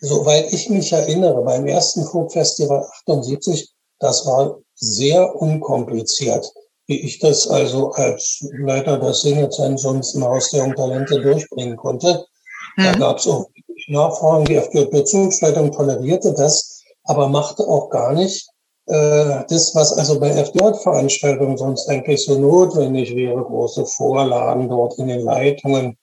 [0.00, 6.52] soweit ich mich erinnere, beim ersten Folkfestival 78, das war sehr unkompliziert,
[6.86, 12.24] wie ich das also als Leiter des Singezentrums im Haus der Talente durchbringen konnte.
[12.76, 12.82] Mhm.
[12.84, 13.46] Da gab es auch
[13.88, 18.48] Nachfragen, die FDJ-Bezugsleitung tolerierte das, aber machte auch gar nicht
[18.86, 25.08] äh, das, was also bei FDJ-Veranstaltungen sonst eigentlich so notwendig wäre, große Vorlagen dort in
[25.08, 25.96] den Leitungen.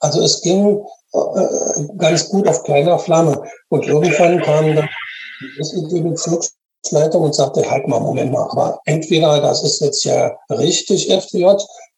[0.00, 3.42] Also es ging äh, ganz gut auf kleiner Flamme.
[3.68, 4.88] Und irgendwann kam dann
[5.90, 6.57] die Bezugs
[6.90, 11.46] Leitung und sagte, halt mal, Moment mal, aber entweder das ist jetzt ja richtig FDJ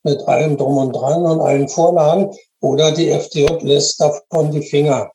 [0.03, 5.11] mit allem drum und dran und allen Vorlagen oder die FDJ lässt davon die Finger.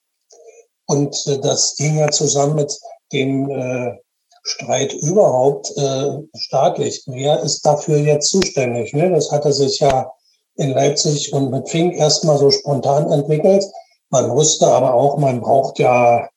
[0.87, 2.77] Und äh, das ging ja zusammen mit
[3.11, 3.97] dem äh,
[4.43, 7.03] Streit überhaupt äh, staatlich.
[7.07, 8.93] Wer ist dafür jetzt zuständig?
[8.93, 9.09] Ne?
[9.09, 10.11] Das hatte sich ja
[10.57, 13.65] in Leipzig und mit Fink erstmal so spontan entwickelt.
[14.09, 16.29] Man wusste aber auch, man braucht ja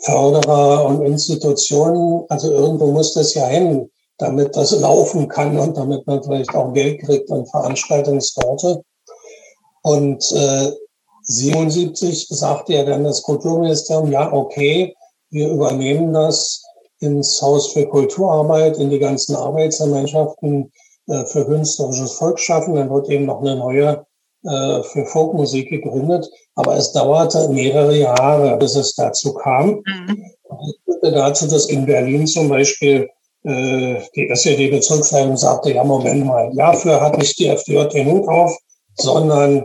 [0.00, 2.24] Förderer und Institutionen.
[2.28, 6.72] Also irgendwo muss das ja hin, damit das laufen kann und damit man vielleicht auch
[6.72, 8.82] Geld kriegt und Veranstaltungsorte.
[9.82, 10.72] Und äh,
[11.22, 14.94] 77 sagte ja dann das Kulturministerium, ja, okay,
[15.30, 16.62] wir übernehmen das
[17.00, 20.72] ins Haus für Kulturarbeit, in die ganzen Arbeitsgemeinschaften
[21.08, 22.74] äh, für künstlerisches Volksschaffen.
[22.74, 24.06] Dann wird eben noch eine neue
[24.44, 26.30] äh, für Folkmusik gegründet.
[26.56, 29.82] Aber es dauerte mehrere Jahre, bis es dazu kam.
[29.86, 30.24] Mhm.
[30.48, 33.08] Und dazu, dass in Berlin zum Beispiel
[33.44, 38.56] äh, die SED-Bezirksleitung sagte, ja, Moment mal, dafür hat nicht die FDJ den Hut auf,
[38.94, 39.64] sondern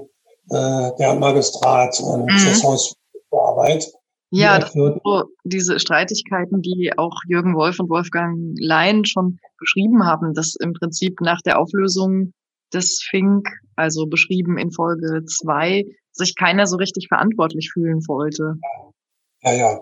[0.50, 2.28] äh, der Magistrat und mhm.
[2.28, 2.96] das Haus
[3.30, 3.92] für Arbeit.
[4.34, 10.06] Ja, das sind so diese Streitigkeiten, die auch Jürgen Wolf und Wolfgang Lein schon beschrieben
[10.06, 12.34] haben, dass im Prinzip nach der Auflösung
[12.74, 18.56] des Fink, also beschrieben in Folge zwei, sich keiner so richtig verantwortlich fühlen wollte.
[19.44, 19.80] Ja, ja.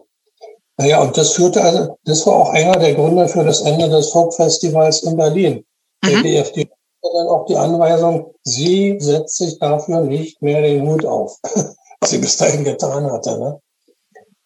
[0.77, 4.11] Naja, und das führte, also, das war auch einer der Gründe für das Ende des
[4.11, 5.65] Folkfestivals in Berlin.
[6.05, 6.23] Der mhm.
[6.23, 11.37] DFD hatte dann auch die Anweisung, sie setzt sich dafür nicht mehr den Hut auf,
[11.99, 13.37] was sie bis dahin getan hatte.
[13.37, 13.61] Ne?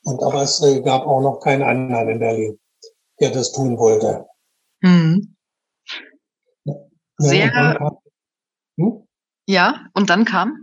[0.06, 2.60] Und aber es äh, gab auch noch keinen anderen in Berlin,
[3.20, 4.26] der das tun wollte.
[4.84, 5.36] Hm.
[7.18, 7.46] Sehr.
[7.46, 7.98] Ja, und
[8.78, 9.08] hm?
[9.48, 10.63] ja, und dann kam?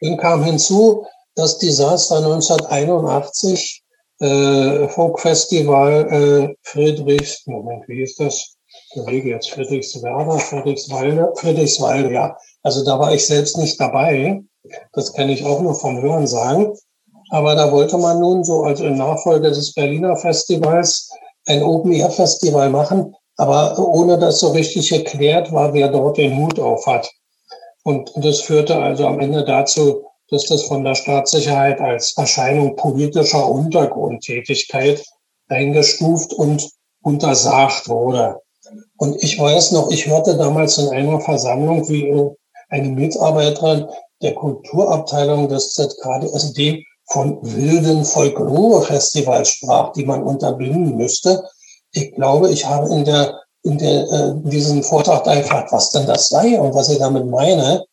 [0.00, 3.82] Dann kam hinzu das Desaster 1981,
[4.20, 8.56] äh, Folkfestival äh, Friedrichs, Moment, wie ist das?
[8.94, 12.36] Überlege jetzt Friedrichswerder, Friedrichswalde, Friedrichswalde, ja.
[12.62, 14.42] Also da war ich selbst nicht dabei.
[14.92, 16.74] Das kann ich auch nur vom Hören sagen.
[17.30, 21.10] Aber da wollte man nun so, also in Nachfolge des Berliner Festivals,
[21.46, 26.86] ein Open-Air-Festival machen, aber ohne dass so richtig erklärt war, wer dort den Hut auf
[26.86, 27.10] hat.
[27.88, 33.50] Und das führte also am Ende dazu, dass das von der Staatssicherheit als Erscheinung politischer
[33.50, 35.02] Untergrundtätigkeit
[35.48, 36.68] eingestuft und
[37.02, 38.42] untersagt wurde.
[38.98, 42.12] Und ich weiß noch, ich hörte damals in einer Versammlung, wie
[42.68, 43.86] eine Mitarbeiterin
[44.20, 51.42] der Kulturabteilung des ZKDSD von wilden Folklore-Festivals sprach, die man unterbinden müsste.
[51.92, 56.06] Ich glaube, ich habe in der in der, äh, diesem Vortrag da gefragt, was denn
[56.06, 57.84] das sei und was ich damit meine.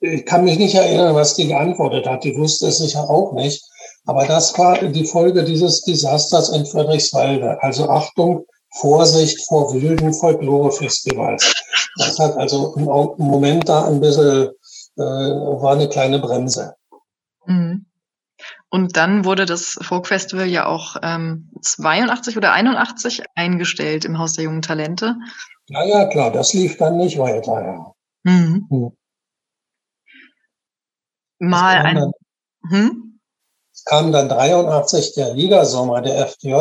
[0.00, 2.22] Ich kann mich nicht erinnern, was die geantwortet hat.
[2.22, 3.62] Die wusste es sicher auch nicht.
[4.06, 7.58] Aber das war die Folge dieses Desasters in Friedrichswalde.
[7.62, 11.52] Also Achtung, Vorsicht vor wilden Folklore-Festivals.
[11.98, 14.50] Das hat also im Moment da ein bisschen,
[14.96, 16.74] äh, war eine kleine Bremse.
[18.70, 24.34] Und dann wurde das Folk Festival ja auch ähm, 82 oder 81 eingestellt im Haus
[24.34, 25.16] der jungen Talente.
[25.68, 27.62] Ja, ja, klar, das lief dann nicht weiter.
[27.62, 27.92] Ja.
[28.24, 28.66] Mhm.
[28.68, 28.90] Hm.
[31.38, 31.96] Mal ein.
[31.96, 32.12] Dann,
[32.68, 33.20] hm?
[33.72, 36.52] Es kam dann 83 der Ligasommer der FDJ,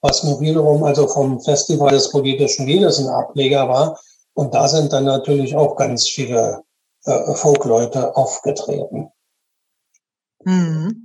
[0.00, 3.98] was nur wiederum also vom Festival des politischen Liedes ein Ableger war.
[4.34, 6.62] Und da sind dann natürlich auch ganz viele
[7.04, 9.10] äh, Folkleute aufgetreten.
[10.44, 11.03] Mhm.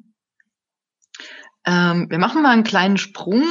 [1.65, 3.43] Ähm, wir machen mal einen kleinen Sprung.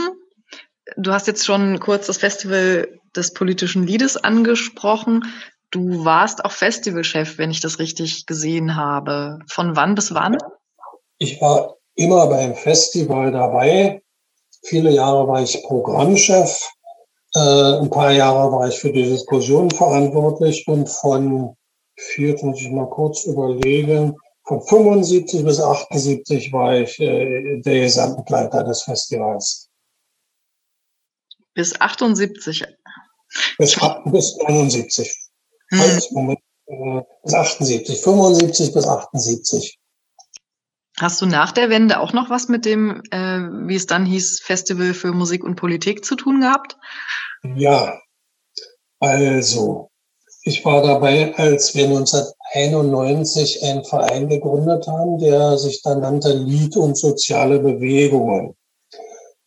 [0.97, 5.25] Du hast jetzt schon kurz das Festival des politischen Liedes angesprochen.
[5.71, 9.40] Du warst auch Festivalchef, wenn ich das richtig gesehen habe.
[9.51, 10.38] Von wann bis wann?
[11.18, 14.01] Ich war immer beim Festival dabei.
[14.64, 16.68] Viele Jahre war ich Programmchef.
[17.35, 21.55] Äh, ein paar Jahre war ich für die Diskussion verantwortlich und von
[21.97, 24.16] vier, muss ich mal kurz überlegen,
[24.49, 29.69] von 75 bis 78 war ich äh, der Gesamtleiter des Festivals.
[31.55, 32.65] Bis 78?
[33.59, 35.15] Bis, bis 79.
[35.69, 35.79] Hm.
[35.79, 38.01] Halt, Moment, äh, bis 78.
[38.01, 39.79] 75 bis 78.
[40.99, 44.41] Hast du nach der Wende auch noch was mit dem, äh, wie es dann hieß,
[44.41, 46.77] Festival für Musik und Politik zu tun gehabt?
[47.43, 48.01] Ja,
[48.99, 49.91] also
[50.49, 56.75] ich war dabei, als wir 1991 einen Verein gegründet haben, der sich dann nannte Lied
[56.77, 58.55] und soziale Bewegungen.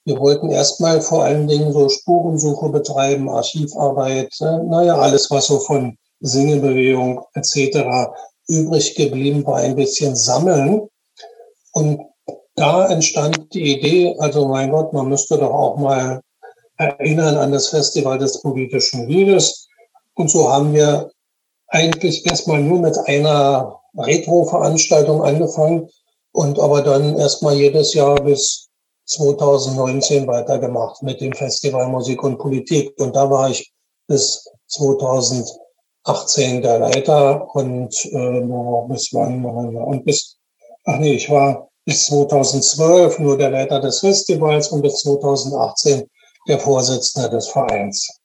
[0.05, 4.63] Wir wollten erstmal vor allen Dingen so Spurensuche betreiben, Archivarbeit, ne?
[4.67, 8.11] naja, alles, was so von Singebewegung etc.
[8.47, 10.87] übrig geblieben war, ein bisschen sammeln.
[11.73, 12.01] Und
[12.55, 16.21] da entstand die Idee, also mein Gott, man müsste doch auch mal
[16.77, 19.67] erinnern an das Festival des politischen Liedes
[20.21, 21.11] und so haben wir
[21.67, 25.89] eigentlich erstmal nur mit einer Retro-Veranstaltung angefangen
[26.31, 28.69] und aber dann erstmal jedes Jahr bis
[29.05, 32.93] 2019 weitergemacht mit dem Festival Musik und Politik.
[32.99, 33.71] Und da war ich
[34.07, 35.61] bis 2019
[36.03, 39.45] 18 der Leiter und äh, bis wann?
[39.45, 40.37] Und bis,
[40.85, 46.07] ach nee, ich war bis 2012 nur der Leiter des Festivals und bis 2018
[46.47, 48.20] der Vorsitzende des Vereins.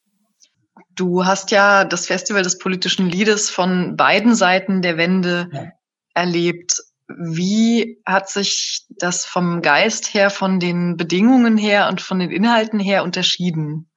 [0.96, 5.64] Du hast ja das Festival des politischen Liedes von beiden Seiten der Wende ja.
[6.14, 6.82] erlebt.
[7.08, 12.80] Wie hat sich das vom Geist her, von den Bedingungen her und von den Inhalten
[12.80, 13.90] her unterschieden?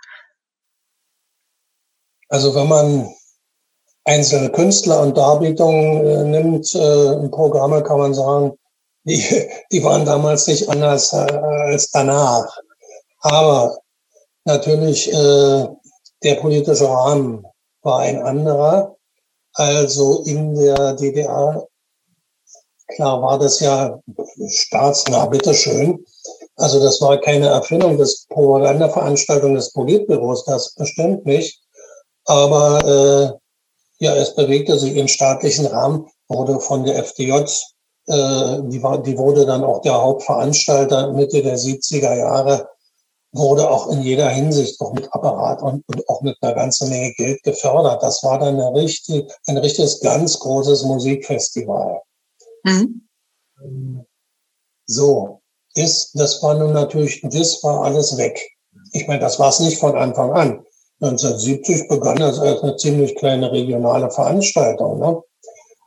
[2.27, 3.09] Also wenn man
[4.03, 8.57] einzelne Künstler und Darbietungen äh, nimmt, äh, Programme, kann man sagen,
[9.03, 9.23] die,
[9.71, 12.45] die waren damals nicht anders äh, als danach.
[13.21, 13.77] Aber
[14.45, 15.67] natürlich äh,
[16.23, 17.45] der politische Rahmen
[17.82, 18.95] war ein anderer.
[19.53, 21.67] Also in der DDR,
[22.95, 23.99] klar war das ja
[24.47, 26.05] staatsnah, bitteschön.
[26.55, 31.62] Also das war keine Erfindung des Propagandaveranstaltung des Politbüros, das bestimmt nicht.
[32.25, 37.32] Aber äh, ja, es bewegte sich im staatlichen Rahmen, wurde von der FDJ,
[38.08, 42.69] äh, die, war, die wurde dann auch der Hauptveranstalter Mitte der 70er Jahre,
[43.32, 47.13] wurde auch in jeder Hinsicht auch mit Apparat und, und auch mit einer ganzen Menge
[47.13, 48.02] Geld gefördert.
[48.02, 52.02] Das war dann eine richtig, ein richtiges ganz großes Musikfestival.
[52.63, 53.06] Mhm.
[54.88, 55.42] So,
[55.76, 58.39] ist, das war nun natürlich, das war alles weg.
[58.94, 60.65] Ich meine, das war es nicht von Anfang an.
[61.02, 65.00] 1970 begann das als eine ziemlich kleine regionale Veranstaltung.
[65.00, 65.22] Ne?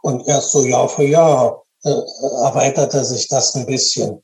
[0.02, 1.90] Und erst so Jahr für Jahr äh,
[2.44, 4.22] erweiterte sich das ein bisschen.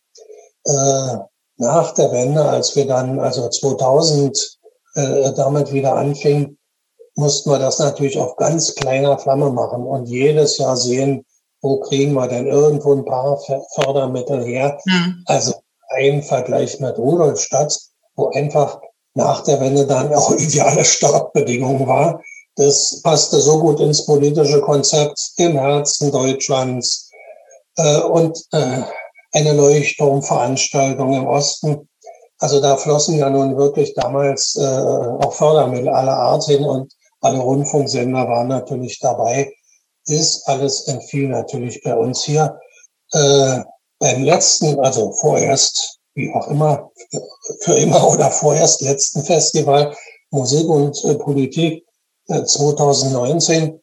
[0.65, 1.17] Äh,
[1.59, 4.59] nach der Wende, als wir dann, also 2000,
[4.95, 6.59] äh, damit wieder anfingen,
[7.15, 11.25] mussten wir das natürlich auf ganz kleiner Flamme machen und jedes Jahr sehen,
[11.61, 13.39] wo kriegen wir denn irgendwo ein paar
[13.75, 14.79] Fördermittel her.
[14.87, 15.25] Mhm.
[15.27, 15.55] Also
[15.89, 17.77] ein Vergleich mit Rudolstadt,
[18.15, 18.81] wo einfach
[19.15, 22.23] nach der Wende dann auch ideale Startbedingungen war.
[22.55, 27.11] Das passte so gut ins politische Konzept im Herzen Deutschlands
[27.77, 28.83] äh, und äh,
[29.33, 31.89] eine Leuchtturmveranstaltung im Osten.
[32.39, 37.39] Also da flossen ja nun wirklich damals äh, auch Fördermittel aller Art hin und alle
[37.39, 39.53] Rundfunksender waren natürlich dabei.
[40.07, 42.59] Das alles entfiel natürlich bei uns hier.
[43.13, 43.61] Äh,
[43.99, 46.91] beim letzten, also vorerst wie auch immer,
[47.61, 49.95] für immer oder vorerst letzten Festival
[50.31, 51.85] Musik und äh, Politik
[52.27, 53.81] äh, 2019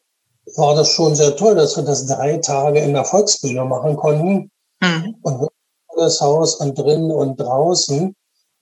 [0.56, 4.50] war das schon sehr toll, dass wir das drei Tage in der Volksbühne machen konnten.
[4.80, 5.16] Mhm.
[5.22, 5.48] Und
[5.96, 8.14] das Haus und drinnen und draußen.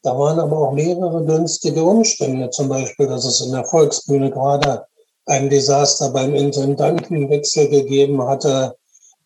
[0.03, 2.51] Da waren aber auch mehrere günstige Umstände.
[2.51, 4.87] Zum Beispiel, dass es in der Volksbühne gerade
[5.27, 8.77] ein Desaster beim Intendantenwechsel gegeben hatte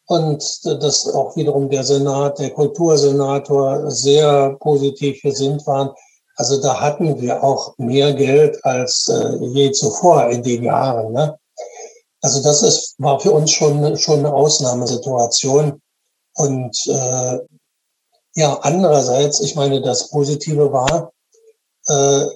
[0.06, 5.90] und dass auch wiederum der Senat, der Kultursenator sehr positiv gesinnt waren.
[6.36, 11.12] Also da hatten wir auch mehr Geld als äh, je zuvor in den Jahren.
[11.12, 11.36] Ne?
[12.22, 15.80] Also das ist, war für uns schon, schon eine Ausnahmesituation.
[16.38, 17.38] Und äh,
[18.34, 21.12] ja, andererseits, ich meine, das Positive war,
[21.88, 22.26] äh,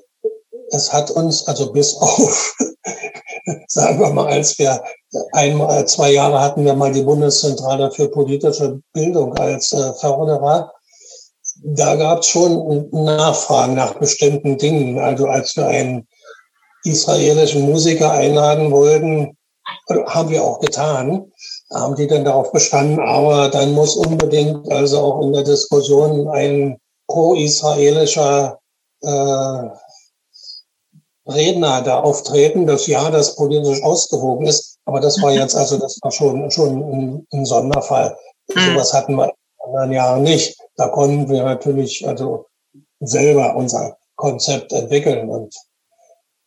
[0.71, 2.57] es hat uns, also bis auf
[3.69, 4.83] sagen wir mal, als wir
[5.33, 10.73] einmal, zwei Jahre hatten wir mal die Bundeszentrale für politische Bildung als äh, Förderer.
[11.65, 14.99] Da gab es schon Nachfragen nach bestimmten Dingen.
[14.99, 16.09] Also als wir einen
[16.85, 19.37] israelischen Musiker einladen wollten,
[20.07, 21.31] haben wir auch getan,
[21.75, 26.79] haben die dann darauf bestanden, aber dann muss unbedingt also auch in der Diskussion ein
[27.07, 28.59] pro-israelischer
[29.03, 29.69] äh,
[31.27, 34.79] Redner da auftreten, dass ja, das politisch ausgewogen ist.
[34.85, 38.17] Aber das war jetzt, also das war schon, schon ein, ein Sonderfall.
[38.55, 38.73] Mhm.
[38.73, 39.33] Sowas hatten wir in
[39.67, 40.57] anderen Jahren nicht.
[40.77, 42.47] Da konnten wir natürlich also
[43.01, 45.55] selber unser Konzept entwickeln und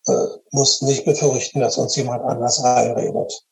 [0.07, 3.45] äh, mussten nicht befürchten, dass uns jemand anders reinredet.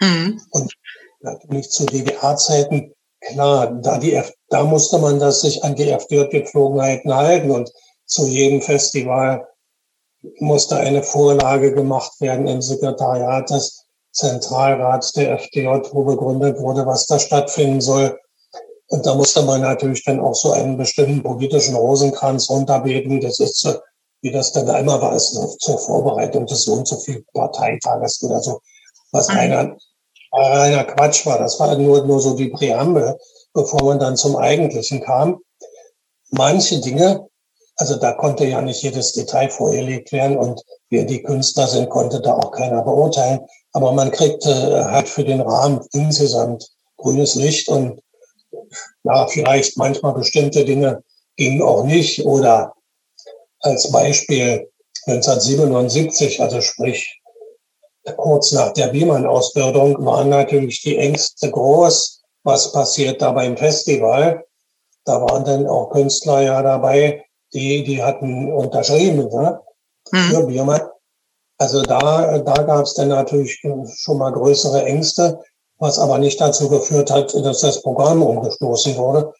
[0.00, 0.40] Mhm.
[0.50, 0.72] Und
[1.20, 7.50] natürlich zu DDR-Zeiten, klar, da die da musste man das sich an die FDJ-Gepflogenheiten halten
[7.50, 7.70] und
[8.06, 9.46] zu jedem Festival
[10.40, 17.06] musste eine Vorlage gemacht werden im Sekretariat des Zentralrats der FDJ, wo begründet wurde, was
[17.06, 18.18] da stattfinden soll.
[18.88, 23.20] Und da musste man natürlich dann auch so einen bestimmten politischen Rosenkranz runterbeten.
[23.20, 23.74] Das ist so,
[24.22, 28.40] wie das dann einmal war, ist zur Vorbereitung des so und so viel Parteitages oder
[28.40, 28.60] so,
[29.12, 29.76] was mhm.
[30.32, 31.38] Reiner, reiner Quatsch war.
[31.38, 33.18] Das war nur, nur so die Präambel,
[33.54, 35.40] bevor man dann zum Eigentlichen kam.
[36.30, 37.28] Manche Dinge
[37.78, 40.60] also da konnte ja nicht jedes Detail vorgelegt werden und
[40.90, 43.40] wer die Künstler sind, konnte da auch keiner beurteilen.
[43.72, 48.00] Aber man kriegte halt für den Rahmen insgesamt grünes Licht und
[49.04, 51.04] ja, vielleicht manchmal bestimmte Dinge
[51.36, 52.24] gingen auch nicht.
[52.26, 52.74] Oder
[53.60, 54.68] als Beispiel
[55.06, 57.17] 1977, also sprich
[58.16, 64.44] kurz nach der Biemann-Ausbildung waren natürlich die Ängste groß, was passiert da beim Festival.
[65.04, 69.60] Da waren dann auch Künstler ja dabei, die, die hatten unterschrieben ne,
[70.10, 70.46] für mhm.
[70.46, 70.82] Biermann.
[71.58, 75.40] Also da, da gab es dann natürlich schon mal größere Ängste,
[75.78, 79.32] was aber nicht dazu geführt hat, dass das Programm umgestoßen wurde.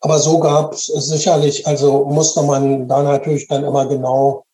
[0.00, 4.44] Aber so gab es sicherlich, also musste man da natürlich dann immer genau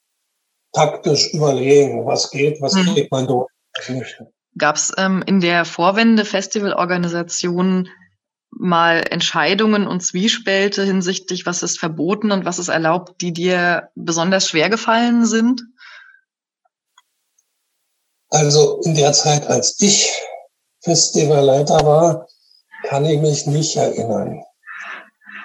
[0.74, 2.92] taktisch überlegen, was geht, was mhm.
[2.92, 3.48] kriegt man durch.
[4.58, 7.88] Gab es ähm, in der Vorwände-Festivalorganisation
[8.50, 14.48] mal Entscheidungen und Zwiespälte hinsichtlich, was ist verboten und was ist erlaubt, die dir besonders
[14.48, 15.62] schwer gefallen sind?
[18.30, 20.12] Also in der Zeit, als ich
[20.82, 22.28] Festivalleiter war,
[22.84, 24.40] kann ich mich nicht erinnern.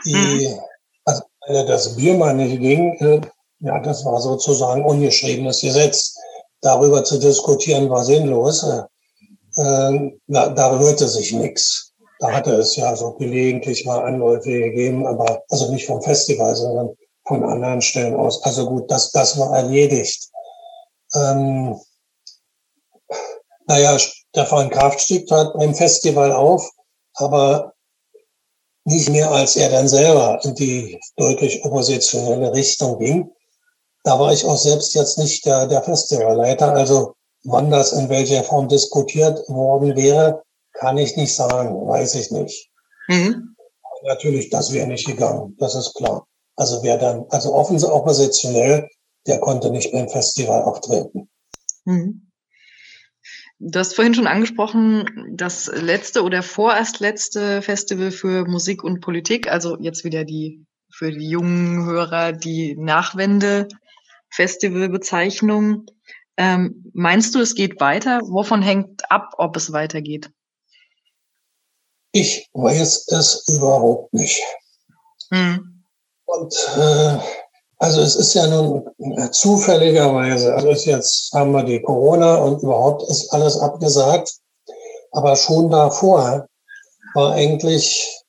[0.06, 0.60] Die, mhm.
[1.06, 3.22] also das Biermann nicht ging, äh,
[3.60, 6.16] ja, das war sozusagen ungeschriebenes Gesetz.
[6.62, 8.64] Darüber zu diskutieren war sinnlos.
[8.64, 8.82] Äh,
[9.62, 11.94] äh, da, da rührte sich nichts.
[12.20, 16.90] Da hatte es ja so gelegentlich mal Anläufe gegeben, aber also nicht vom Festival, sondern
[17.26, 18.44] von anderen Stellen aus.
[18.44, 20.30] Also gut, das, das war erledigt.
[21.16, 21.80] Ähm,
[23.68, 26.70] naja, Stefan Kraft stieg dort beim Festival auf,
[27.16, 27.74] aber
[28.86, 33.32] nicht mehr als er dann selber in die deutlich oppositionelle Richtung ging.
[34.04, 36.74] Da war ich auch selbst jetzt nicht der, der Festivalleiter.
[36.74, 40.44] Also wann das in welcher Form diskutiert worden wäre,
[40.74, 42.70] kann ich nicht sagen, weiß ich nicht.
[43.08, 43.56] Mhm.
[44.04, 46.26] Natürlich, das wäre nicht gegangen, das ist klar.
[46.56, 48.88] Also wer dann, also offensichtlich oppositionell,
[49.28, 51.30] der konnte nicht beim Festival auftreten.
[51.86, 52.30] Mhm.
[53.62, 59.52] Du hast vorhin schon angesprochen, das letzte oder vorerst letzte Festival für Musik und Politik,
[59.52, 62.76] also jetzt wieder die für die jungen Hörer die
[64.30, 65.86] Nachwende-Festivalbezeichnung.
[66.38, 68.22] Ähm, meinst du, es geht weiter?
[68.24, 70.30] Wovon hängt ab, ob es weitergeht?
[72.12, 74.42] Ich weiß es überhaupt nicht.
[75.32, 75.84] Hm.
[76.26, 77.18] Und äh,
[77.78, 78.90] also es ist ja nun
[79.32, 84.34] zufälligerweise, also jetzt haben wir die Corona und überhaupt ist alles abgesagt.
[85.12, 86.48] Aber schon davor
[87.16, 88.24] war eigentlich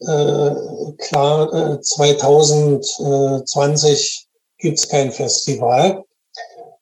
[0.00, 0.50] äh,
[0.98, 4.27] klar, äh, 2020
[4.58, 6.04] gibt's kein Festival.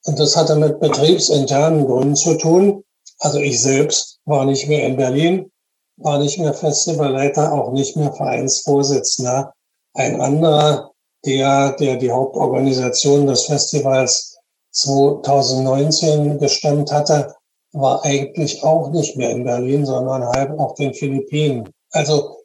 [0.04, 2.84] Und das hatte mit betriebsinternen Gründen zu tun.
[3.18, 5.50] Also ich selbst war nicht mehr in Berlin,
[5.96, 9.52] war nicht mehr Festivalleiter, auch nicht mehr Vereinsvorsitzender.
[9.94, 10.90] Ein anderer
[11.24, 14.38] der, der die Hauptorganisation des Festivals
[14.70, 17.34] 2019 gestemmt hatte,
[17.72, 21.68] war eigentlich auch nicht mehr in Berlin, sondern halb auf den Philippinen.
[21.90, 22.44] Also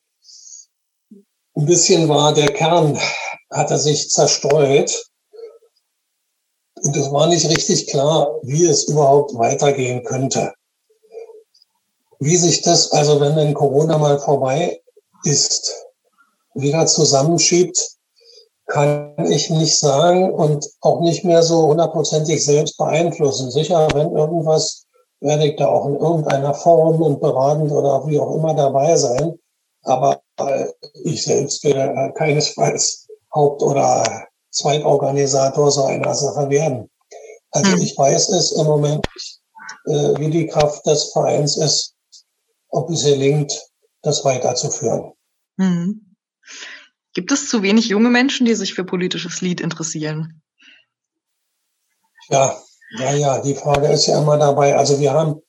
[1.55, 2.97] ein bisschen war der Kern,
[3.51, 5.10] hatte sich zerstreut.
[6.83, 10.53] Und es war nicht richtig klar, wie es überhaupt weitergehen könnte.
[12.19, 14.81] Wie sich das, also wenn dann Corona mal vorbei
[15.23, 15.73] ist,
[16.53, 17.77] wieder zusammenschiebt,
[18.67, 23.51] kann ich nicht sagen und auch nicht mehr so hundertprozentig selbst beeinflussen.
[23.51, 24.85] Sicher, wenn irgendwas,
[25.19, 29.37] werde ich da auch in irgendeiner Form und beratend oder wie auch immer dabei sein.
[29.83, 30.67] Aber äh,
[31.03, 36.89] ich selbst werde äh, keinesfalls Haupt- oder Zweitorganisator so einer Sache werden.
[37.51, 37.81] Also hm.
[37.81, 39.41] ich weiß es im Moment nicht,
[39.85, 41.95] äh, wie die Kraft des Vereins ist,
[42.69, 43.59] ob es gelingt,
[44.01, 45.13] das weiterzuführen.
[45.57, 46.15] Hm.
[47.13, 50.41] Gibt es zu wenig junge Menschen, die sich für politisches Lied interessieren?
[52.29, 52.57] Ja,
[52.99, 54.75] ja, ja, die Frage ist ja immer dabei.
[54.75, 55.41] Also wir haben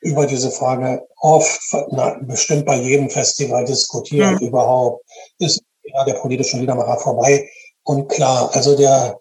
[0.00, 4.48] über diese Frage oft, na, bestimmt bei jedem Festival diskutiert mhm.
[4.48, 5.04] überhaupt.
[5.38, 7.48] Ist ja der politische Liedermacher vorbei?
[7.88, 9.18] Und klar, also der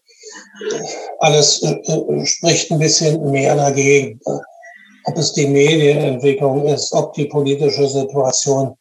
[1.19, 4.19] alles äh, äh, spricht ein bisschen mehr dagegen.
[5.05, 8.75] Ob es die Medienentwicklung ist, ob die politische Situation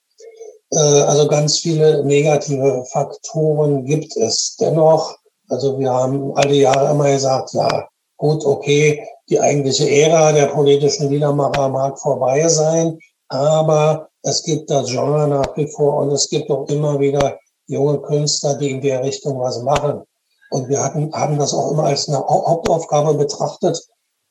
[0.72, 4.56] äh, also ganz viele negative Faktoren gibt es.
[4.60, 5.16] Dennoch,
[5.50, 11.10] also wir haben alle Jahre immer gesagt, ja, gut, okay, die eigentliche Ära der politischen
[11.10, 16.50] Liedermacher mag vorbei sein, aber es gibt das Genre nach wie vor und es gibt
[16.50, 20.02] auch immer wieder junge Künstler, die in der Richtung was machen.
[20.50, 23.80] Und wir hatten, haben das auch immer als eine Hauptaufgabe betrachtet,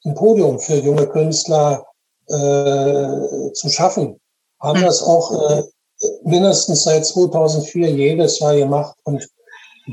[0.05, 1.85] ein Podium für junge Künstler
[2.27, 4.19] äh, zu schaffen.
[4.59, 4.85] Haben hm.
[4.85, 5.63] das auch äh,
[6.23, 8.95] mindestens seit 2004 jedes Jahr gemacht.
[9.03, 9.27] Und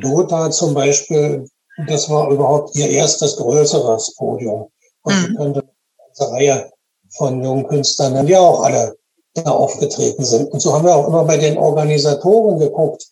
[0.01, 1.49] Dota zum Beispiel,
[1.89, 4.69] das war überhaupt ihr erstes größeres Podium.
[5.03, 5.27] Und mhm.
[5.31, 6.73] ich könnte eine ganze Reihe
[7.11, 8.97] von jungen Künstlern, die auch alle
[9.35, 10.53] da aufgetreten sind.
[10.53, 13.07] Und so haben wir auch immer bei den Organisatoren geguckt.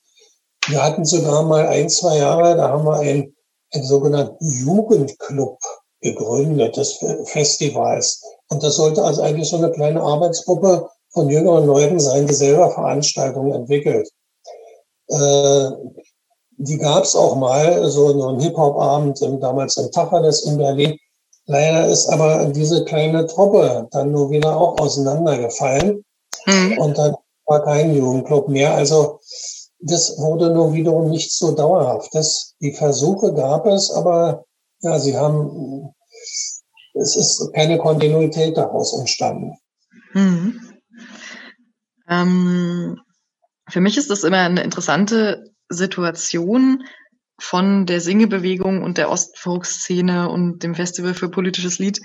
[0.70, 3.34] Wir hatten sogar mal ein, zwei Jahre, da haben wir einen,
[3.72, 5.58] einen sogenannten Jugendclub
[6.00, 8.22] gegründet, des Festivals.
[8.48, 12.70] Und das sollte also eigentlich so eine kleine Arbeitsgruppe von jüngeren Leuten sein, die selber
[12.70, 14.08] Veranstaltungen entwickelt.
[15.08, 15.70] Äh,
[16.56, 20.98] die gab es auch mal, so, so ein Hip-Hop-Abend damals im Tacheles in Berlin.
[21.46, 26.04] Leider ist aber diese kleine Truppe dann nur wieder auch auseinandergefallen.
[26.46, 26.78] Mhm.
[26.78, 27.16] Und dann
[27.46, 28.74] war kein Jugendclub mehr.
[28.74, 29.18] Also
[29.83, 32.14] das wurde nur wiederum nicht so dauerhaft.
[32.14, 34.45] Das, die Versuche gab es, aber
[34.81, 35.95] ja, sie haben,
[36.95, 39.57] es ist keine Kontinuität daraus entstanden.
[40.12, 40.61] Mhm.
[42.09, 43.01] Ähm,
[43.68, 46.85] für mich ist das immer eine interessante Situation
[47.39, 52.01] von der Singebewegung und der Ostfolkszene und dem Festival für politisches Lied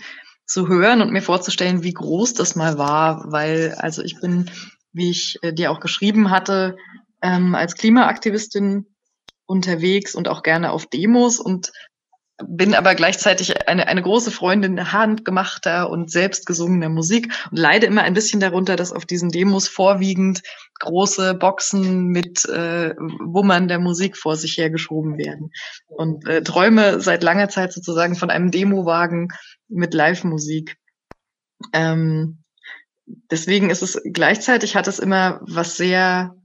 [0.46, 4.50] zu hören und mir vorzustellen, wie groß das mal war, weil also ich bin,
[4.94, 6.78] wie ich äh, dir auch geschrieben hatte,
[7.26, 8.86] ähm, als Klimaaktivistin
[9.48, 11.72] unterwegs und auch gerne auf Demos und
[12.46, 18.14] bin aber gleichzeitig eine, eine große Freundin handgemachter und selbstgesungener Musik und leide immer ein
[18.14, 20.44] bisschen darunter, dass auf diesen Demos vorwiegend
[20.80, 25.52] große Boxen mit äh, Wummern der Musik vor sich hergeschoben werden.
[25.88, 29.30] Und äh, träume seit langer Zeit sozusagen von einem Demowagen
[29.70, 30.78] mit Live-Musik.
[31.72, 32.44] Ähm,
[33.32, 36.36] deswegen ist es gleichzeitig hat es immer was sehr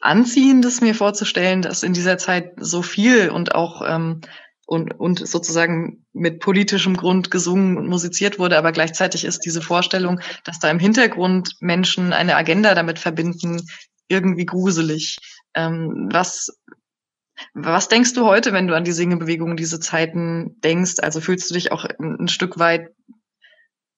[0.00, 4.22] Anziehendes mir vorzustellen, dass in dieser Zeit so viel und auch ähm,
[4.70, 10.20] und, und sozusagen mit politischem Grund gesungen und musiziert wurde, aber gleichzeitig ist diese Vorstellung,
[10.44, 13.66] dass da im Hintergrund Menschen eine Agenda damit verbinden,
[14.06, 15.18] irgendwie gruselig.
[15.54, 16.56] Ähm, was,
[17.52, 21.00] was denkst du heute, wenn du an die Singebewegung diese Zeiten denkst?
[21.02, 22.90] Also fühlst du dich auch ein, Stück weit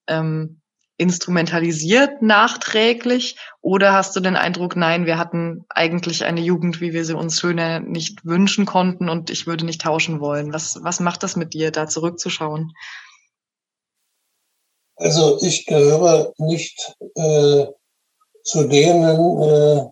[0.06, 0.61] ähm,
[1.02, 3.36] instrumentalisiert nachträglich?
[3.60, 7.38] Oder hast du den Eindruck, nein, wir hatten eigentlich eine Jugend, wie wir sie uns
[7.38, 10.52] schöner nicht wünschen konnten und ich würde nicht tauschen wollen?
[10.52, 12.72] Was, was macht das mit dir, da zurückzuschauen?
[14.96, 17.66] Also ich gehöre nicht äh,
[18.44, 19.84] zu denen, äh,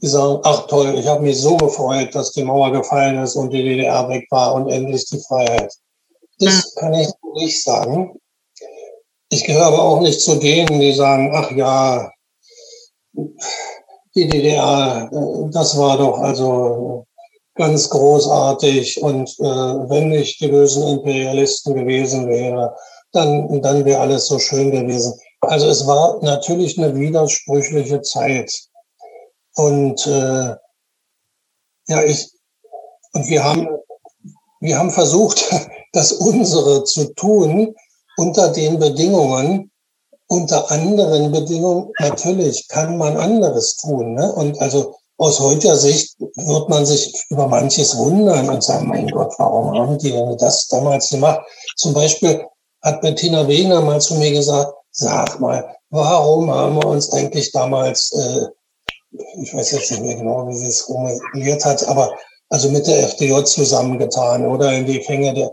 [0.00, 3.50] die sagen, ach toll, ich habe mich so gefreut, dass die Mauer gefallen ist und
[3.50, 5.72] die DDR weg war und endlich die Freiheit.
[6.38, 6.62] Das hm.
[6.76, 8.18] kann ich nicht sagen.
[9.34, 12.08] Ich gehöre aber auch nicht zu denen, die sagen, ach ja,
[14.14, 15.10] die DDR,
[15.50, 17.04] das war doch also
[17.56, 22.76] ganz großartig und äh, wenn nicht die bösen Imperialisten gewesen wäre,
[23.10, 25.12] dann, dann wäre alles so schön gewesen.
[25.40, 28.52] Also es war natürlich eine widersprüchliche Zeit.
[29.56, 30.54] Und äh,
[31.88, 32.30] ja, ich,
[33.14, 33.66] und wir haben,
[34.60, 35.44] wir haben versucht,
[35.92, 37.74] das unsere zu tun,
[38.16, 39.70] unter den Bedingungen,
[40.28, 44.14] unter anderen Bedingungen, natürlich kann man anderes tun.
[44.14, 44.32] Ne?
[44.32, 49.32] Und also aus heutiger Sicht wird man sich über manches wundern und sagen, mein Gott,
[49.38, 51.40] warum haben die denn das damals gemacht?
[51.76, 52.44] Zum Beispiel
[52.82, 58.12] hat Bettina Wegner mal zu mir gesagt, sag mal, warum haben wir uns eigentlich damals,
[58.12, 58.46] äh,
[59.40, 62.12] ich weiß jetzt nicht mehr genau, wie sie es formuliert hat, aber
[62.48, 65.52] also mit der FDJ zusammengetan oder in die Fänge der,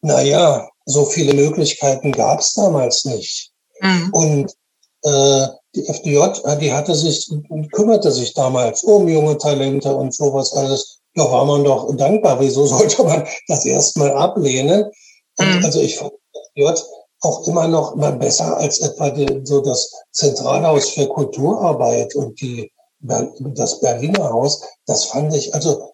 [0.00, 3.50] naja, so viele Möglichkeiten gab es damals nicht.
[3.80, 4.10] Mhm.
[4.12, 4.54] Und
[5.02, 7.30] äh, die FDJ, äh, die hatte sich,
[7.72, 11.00] kümmerte sich damals um junge Talente und sowas alles.
[11.14, 12.40] Da war man doch dankbar.
[12.40, 14.90] Wieso sollte man das erstmal ablehnen?
[15.38, 15.64] Mhm.
[15.64, 16.12] Also ich fand
[16.56, 16.82] die FDJ
[17.20, 22.70] auch immer noch mal besser als etwa die, so das Zentralhaus für Kulturarbeit und die,
[23.00, 24.62] das Berliner Haus.
[24.86, 25.92] Das fand ich also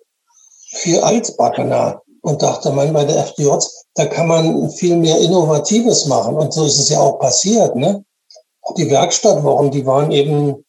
[0.71, 3.51] viel altbackener und dachte man bei der FDJ,
[3.95, 6.37] da kann man viel mehr Innovatives machen.
[6.37, 7.77] Und so ist es ja auch passiert.
[7.77, 8.05] Ne?
[8.77, 10.65] Die Werkstattwochen, die waren eben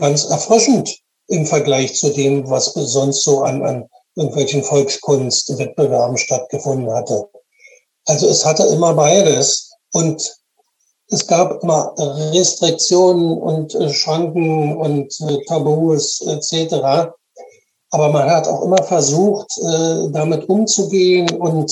[0.00, 0.98] ganz erfrischend
[1.28, 7.28] im Vergleich zu dem, was sonst so an, an irgendwelchen Volkskunstwettbewerben stattgefunden hatte.
[8.06, 10.36] Also es hatte immer beides und
[11.08, 17.12] es gab immer Restriktionen und äh, Schranken und äh, Tabus etc.
[17.94, 21.70] Aber man hat auch immer versucht, äh, damit umzugehen und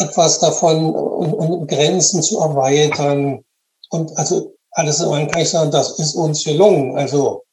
[0.00, 3.44] etwas davon und, und Grenzen zu erweitern.
[3.90, 6.98] Und also alles in allem kann ich sagen, das ist uns gelungen.
[6.98, 7.44] Also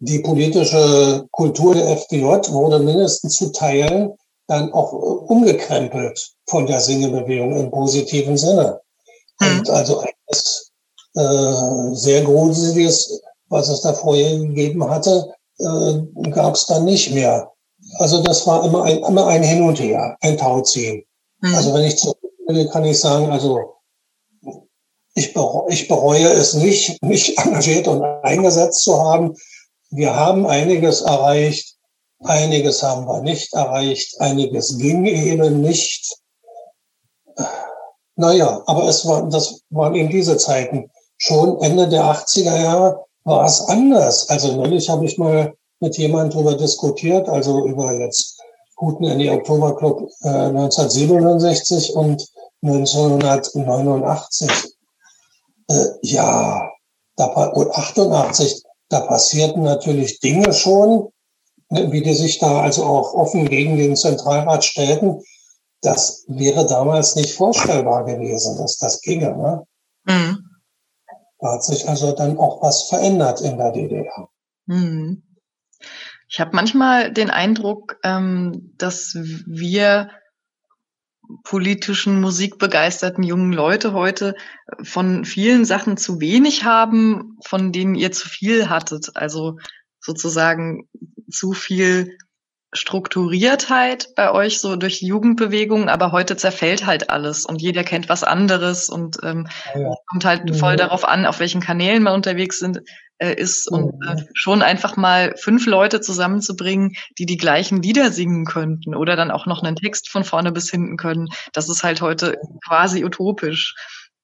[0.00, 4.14] die politische Kultur der FDJ wurde mindestens zu Teilen
[4.48, 8.80] dann auch umgekrempelt von der Singebewegung im positiven Sinne.
[9.40, 9.58] Hm.
[9.60, 10.72] Und also eines
[11.14, 17.50] äh, sehr Gruseliges, was es da vorher gegeben hatte, äh, gab es dann nicht mehr.
[17.98, 21.04] Also das war immer ein, immer ein Hin und Her, ein Tauziehen.
[21.40, 21.54] Mhm.
[21.54, 23.58] Also wenn ich zurückblicke, kann ich sagen, also
[25.14, 29.34] ich, bereue, ich bereue es nicht, mich engagiert und eingesetzt zu haben.
[29.90, 31.76] Wir haben einiges erreicht,
[32.20, 36.16] einiges haben wir nicht erreicht, einiges ging eben nicht.
[38.16, 40.90] naja, aber es war, das waren eben diese Zeiten.
[41.18, 44.28] Schon Ende der 80er Jahre war es anders.
[44.28, 48.40] Also neulich habe ich mal mit jemandem darüber diskutiert, also über jetzt
[48.76, 52.26] Guten in die Oktoberclub äh, 1967 und
[52.62, 54.50] 1989.
[55.68, 56.68] Äh, ja,
[57.16, 61.08] da, und 88, da passierten natürlich Dinge schon,
[61.70, 65.22] ne, wie die sich da also auch offen gegen den Zentralrat stellten.
[65.80, 69.36] Das wäre damals nicht vorstellbar gewesen, dass das ginge.
[69.36, 69.66] Ne?
[70.04, 70.51] Mhm.
[71.42, 74.28] Da hat sich also dann auch was verändert in der DDR.
[74.66, 75.24] Mhm.
[76.28, 80.10] Ich habe manchmal den Eindruck, ähm, dass wir
[81.42, 84.36] politischen, musikbegeisterten jungen Leute heute
[84.84, 89.16] von vielen Sachen zu wenig haben, von denen ihr zu viel hattet.
[89.16, 89.58] Also
[89.98, 90.88] sozusagen
[91.28, 92.18] zu viel
[92.74, 98.24] Strukturiertheit bei euch so durch Jugendbewegungen, aber heute zerfällt halt alles und jeder kennt was
[98.24, 99.94] anderes und ähm, ja.
[100.06, 100.54] kommt halt mhm.
[100.54, 102.80] voll darauf an, auf welchen Kanälen man unterwegs sind,
[103.18, 103.76] äh, ist mhm.
[103.76, 109.16] und äh, schon einfach mal fünf Leute zusammenzubringen, die die gleichen Lieder singen könnten oder
[109.16, 113.04] dann auch noch einen Text von vorne bis hinten können, das ist halt heute quasi
[113.04, 113.74] utopisch.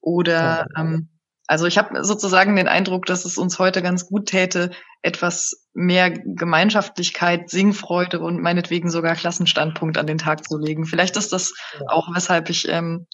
[0.00, 1.08] Oder ähm,
[1.48, 4.70] also ich habe sozusagen den Eindruck, dass es uns heute ganz gut täte,
[5.00, 10.84] etwas mehr Gemeinschaftlichkeit, Singfreude und meinetwegen sogar Klassenstandpunkt an den Tag zu legen.
[10.84, 11.54] Vielleicht ist das
[11.86, 13.06] auch, weshalb ich ähm,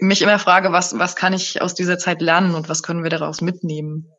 [0.00, 3.10] mich immer frage, was, was kann ich aus dieser Zeit lernen und was können wir
[3.10, 4.10] daraus mitnehmen?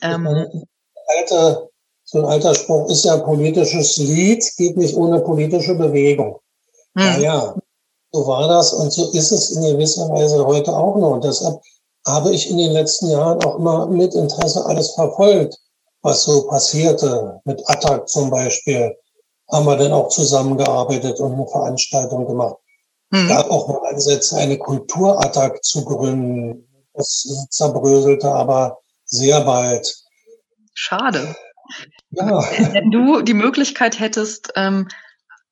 [0.00, 1.68] Ähm, alter,
[2.04, 6.40] so ein alter Spruch ist ja politisches Lied, geht nicht ohne politische Bewegung.
[6.96, 7.04] Hm.
[7.04, 7.54] Naja,
[8.10, 11.10] so war das und so ist es in gewisser Weise heute auch noch.
[11.10, 11.60] Und deshalb
[12.06, 15.58] habe ich in den letzten Jahren auch immer mit Interesse alles verfolgt,
[16.02, 17.40] was so passierte.
[17.44, 18.96] Mit Attac zum Beispiel
[19.50, 22.56] haben wir dann auch zusammengearbeitet und eine Veranstaltung gemacht.
[23.10, 23.28] Mhm.
[23.28, 26.66] gab auch mal Ansätze, eine Kulturattack zu gründen.
[26.94, 29.92] Das zerbröselte aber sehr bald.
[30.74, 31.34] Schade.
[32.10, 32.42] Ja.
[32.72, 34.88] Wenn du die Möglichkeit hättest, ähm,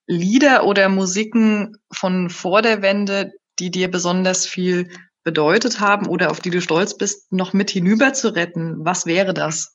[0.06, 4.88] Lieder oder Musiken von vor der Wende, die dir besonders viel
[5.28, 9.34] bedeutet haben oder auf die du stolz bist, noch mit hinüber zu retten, was wäre
[9.34, 9.74] das?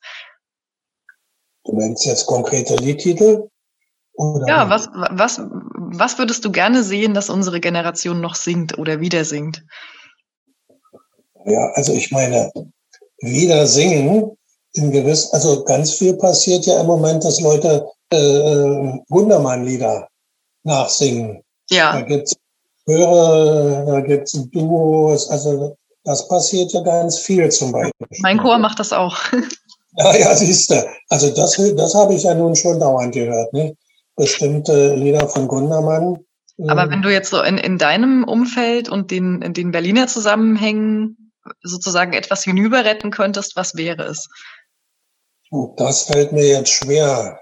[1.64, 3.50] Du meinst jetzt konkrete Liedtitel?
[4.14, 5.40] Oder ja, was, was,
[5.76, 9.64] was würdest du gerne sehen, dass unsere Generation noch singt oder wieder singt?
[11.46, 12.52] Ja, also ich meine,
[13.22, 14.36] wieder singen
[14.74, 18.18] in gewiss, also ganz viel passiert ja im Moment, dass Leute äh,
[19.10, 20.08] Wundermann-Lieder
[20.64, 21.44] nachsingen.
[21.70, 21.94] Ja.
[21.94, 22.36] Da gibt's
[22.88, 28.08] Chöre, da gibt's Duos, also das passiert ja ganz viel zum Beispiel.
[28.20, 29.18] Mein Chor macht das auch.
[29.96, 30.84] Ja, ja, siehst du.
[31.10, 33.76] Also das, das habe ich ja nun schon dauernd gehört, ne?
[34.16, 36.18] Bestimmte Lieder von Gundermann.
[36.68, 41.32] Aber wenn du jetzt so in, in deinem Umfeld und den, in den Berliner Zusammenhängen
[41.62, 44.30] sozusagen etwas hinüber retten könntest, was wäre es?
[45.78, 47.40] Das fällt mir jetzt schwer.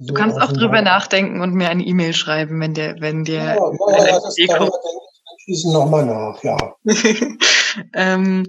[0.00, 3.54] Du kannst auch drüber nachdenken und mir eine E-Mail schreiben, wenn der, wenn dir ja,
[3.54, 4.70] ja, ja, das Idee kommt.
[5.42, 6.56] Schließen nochmal nach, ja.
[7.94, 8.46] ähm,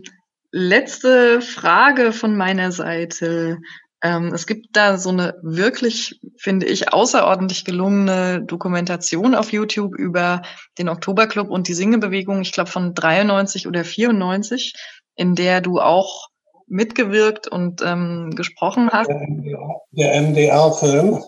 [0.52, 3.58] letzte Frage von meiner Seite.
[4.04, 10.43] Ähm, es gibt da so eine wirklich, finde ich, außerordentlich gelungene Dokumentation auf YouTube über
[10.78, 14.74] den Oktoberclub und die Singebewegung, ich glaube von 93 oder 94,
[15.16, 16.30] in der du auch
[16.68, 19.10] mitgewirkt und ähm, gesprochen hast.
[19.10, 21.24] Der MDR-Film.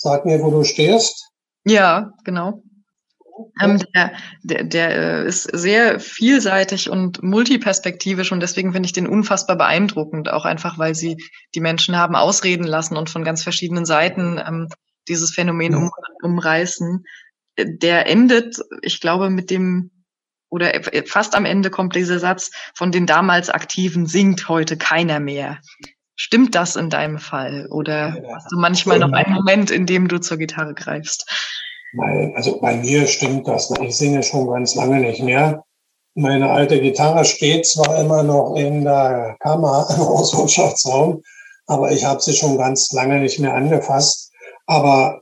[0.00, 1.32] Sag mir, wo du stehst.
[1.64, 2.62] Ja, genau.
[3.60, 9.08] Ähm, der, der, der äh, ist sehr vielseitig und multiperspektivisch und deswegen finde ich den
[9.08, 11.16] unfassbar beeindruckend, auch einfach, weil sie
[11.56, 14.68] die Menschen haben ausreden lassen und von ganz verschiedenen Seiten ähm,
[15.08, 15.90] dieses Phänomen um,
[16.22, 17.04] umreißen.
[17.58, 19.90] Der endet, ich glaube, mit dem
[20.48, 25.58] oder fast am Ende kommt dieser Satz, von den damals Aktiven singt heute keiner mehr.
[26.20, 27.68] Stimmt das in deinem Fall?
[27.70, 31.24] Oder hast du manchmal noch einen Moment, in dem du zur Gitarre greifst?
[32.34, 33.72] Also bei mir stimmt das.
[33.80, 35.62] Ich singe schon ganz lange nicht mehr.
[36.16, 41.22] Meine alte Gitarre steht zwar immer noch in der Kammer im Hauswirtschaftsraum,
[41.68, 44.32] aber ich habe sie schon ganz lange nicht mehr angefasst.
[44.66, 45.20] Aber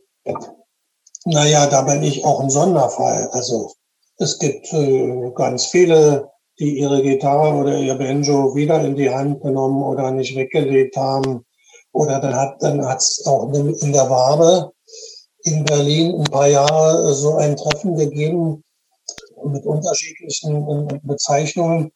[1.26, 3.28] naja, da bin ich auch ein Sonderfall.
[3.32, 3.70] Also
[4.16, 9.42] es gibt äh, ganz viele, die ihre Gitarre oder ihr Banjo wieder in die Hand
[9.42, 11.44] genommen oder nicht weggelegt haben.
[11.92, 14.72] Oder dann hat dann hat's auch in der Wabe
[15.44, 18.62] in Berlin ein paar Jahre so ein Treffen gegeben
[19.44, 21.92] mit unterschiedlichen Bezeichnungen.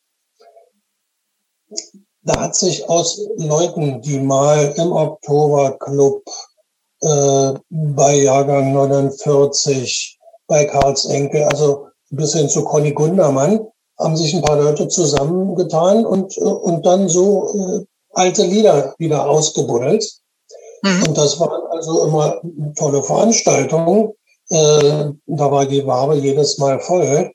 [2.23, 6.23] Da hat sich aus Leuten, die mal im Oktoberclub
[7.01, 13.67] äh, bei Jahrgang 49, bei Karls Enkel, also bis hin zu Conny Gundermann,
[14.01, 20.05] haben sich ein paar Leute zusammengetan und, und dann so äh, alte Lieder wieder ausgebuddelt.
[20.83, 21.05] Mhm.
[21.09, 22.41] Und das waren also immer
[22.77, 24.13] tolle Veranstaltungen.
[24.49, 27.31] Äh, da war die Wabe jedes Mal voll.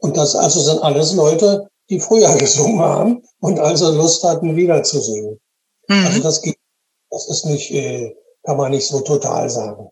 [0.00, 4.82] Und das also sind alles Leute, die früher gesungen haben und also Lust hatten, wieder
[4.82, 5.38] zu singen.
[5.88, 6.06] Mhm.
[6.06, 6.56] Also das geht,
[7.10, 9.90] das ist nicht, äh, kann man nicht so total sagen.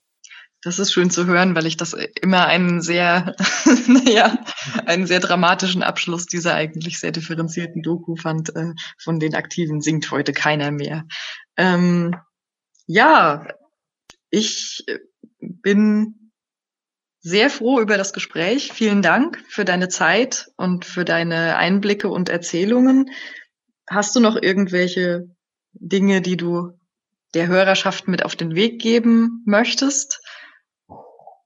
[0.66, 3.36] Das ist schön zu hören, weil ich das immer einen sehr,
[3.86, 4.36] naja,
[4.84, 8.48] einen sehr dramatischen Abschluss dieser eigentlich sehr differenzierten Doku fand.
[8.56, 11.06] Äh, von den Aktiven singt heute keiner mehr.
[11.56, 12.16] Ähm,
[12.88, 13.46] ja,
[14.28, 14.84] ich
[15.38, 16.32] bin
[17.20, 18.72] sehr froh über das Gespräch.
[18.72, 23.12] Vielen Dank für deine Zeit und für deine Einblicke und Erzählungen.
[23.88, 25.28] Hast du noch irgendwelche
[25.74, 26.72] Dinge, die du
[27.34, 30.20] der Hörerschaft mit auf den Weg geben möchtest?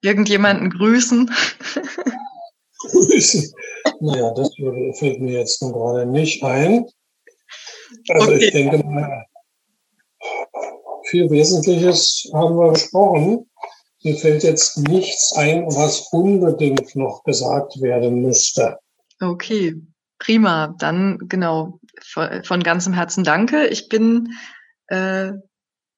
[0.03, 1.31] Irgendjemanden grüßen?
[2.91, 3.53] Grüßen?
[4.01, 4.51] Naja, das
[4.99, 6.87] fällt mir jetzt nun gerade nicht ein.
[8.09, 8.45] Also okay.
[8.45, 9.27] ich denke mal,
[11.09, 13.51] viel Wesentliches haben wir besprochen.
[14.03, 18.79] Mir fällt jetzt nichts ein, was unbedingt noch gesagt werden müsste.
[19.21, 19.77] Okay,
[20.19, 20.75] prima.
[20.79, 23.67] Dann genau von ganzem Herzen danke.
[23.67, 24.33] Ich bin
[24.87, 25.33] äh,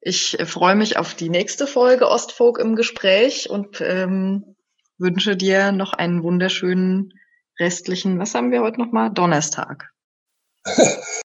[0.05, 4.57] ich freue mich auf die nächste Folge Ostfolk im Gespräch und ähm,
[4.99, 7.15] wünsche dir noch einen wunderschönen
[7.61, 9.11] restlichen, was haben wir heute nochmal?
[9.11, 9.93] Donnerstag.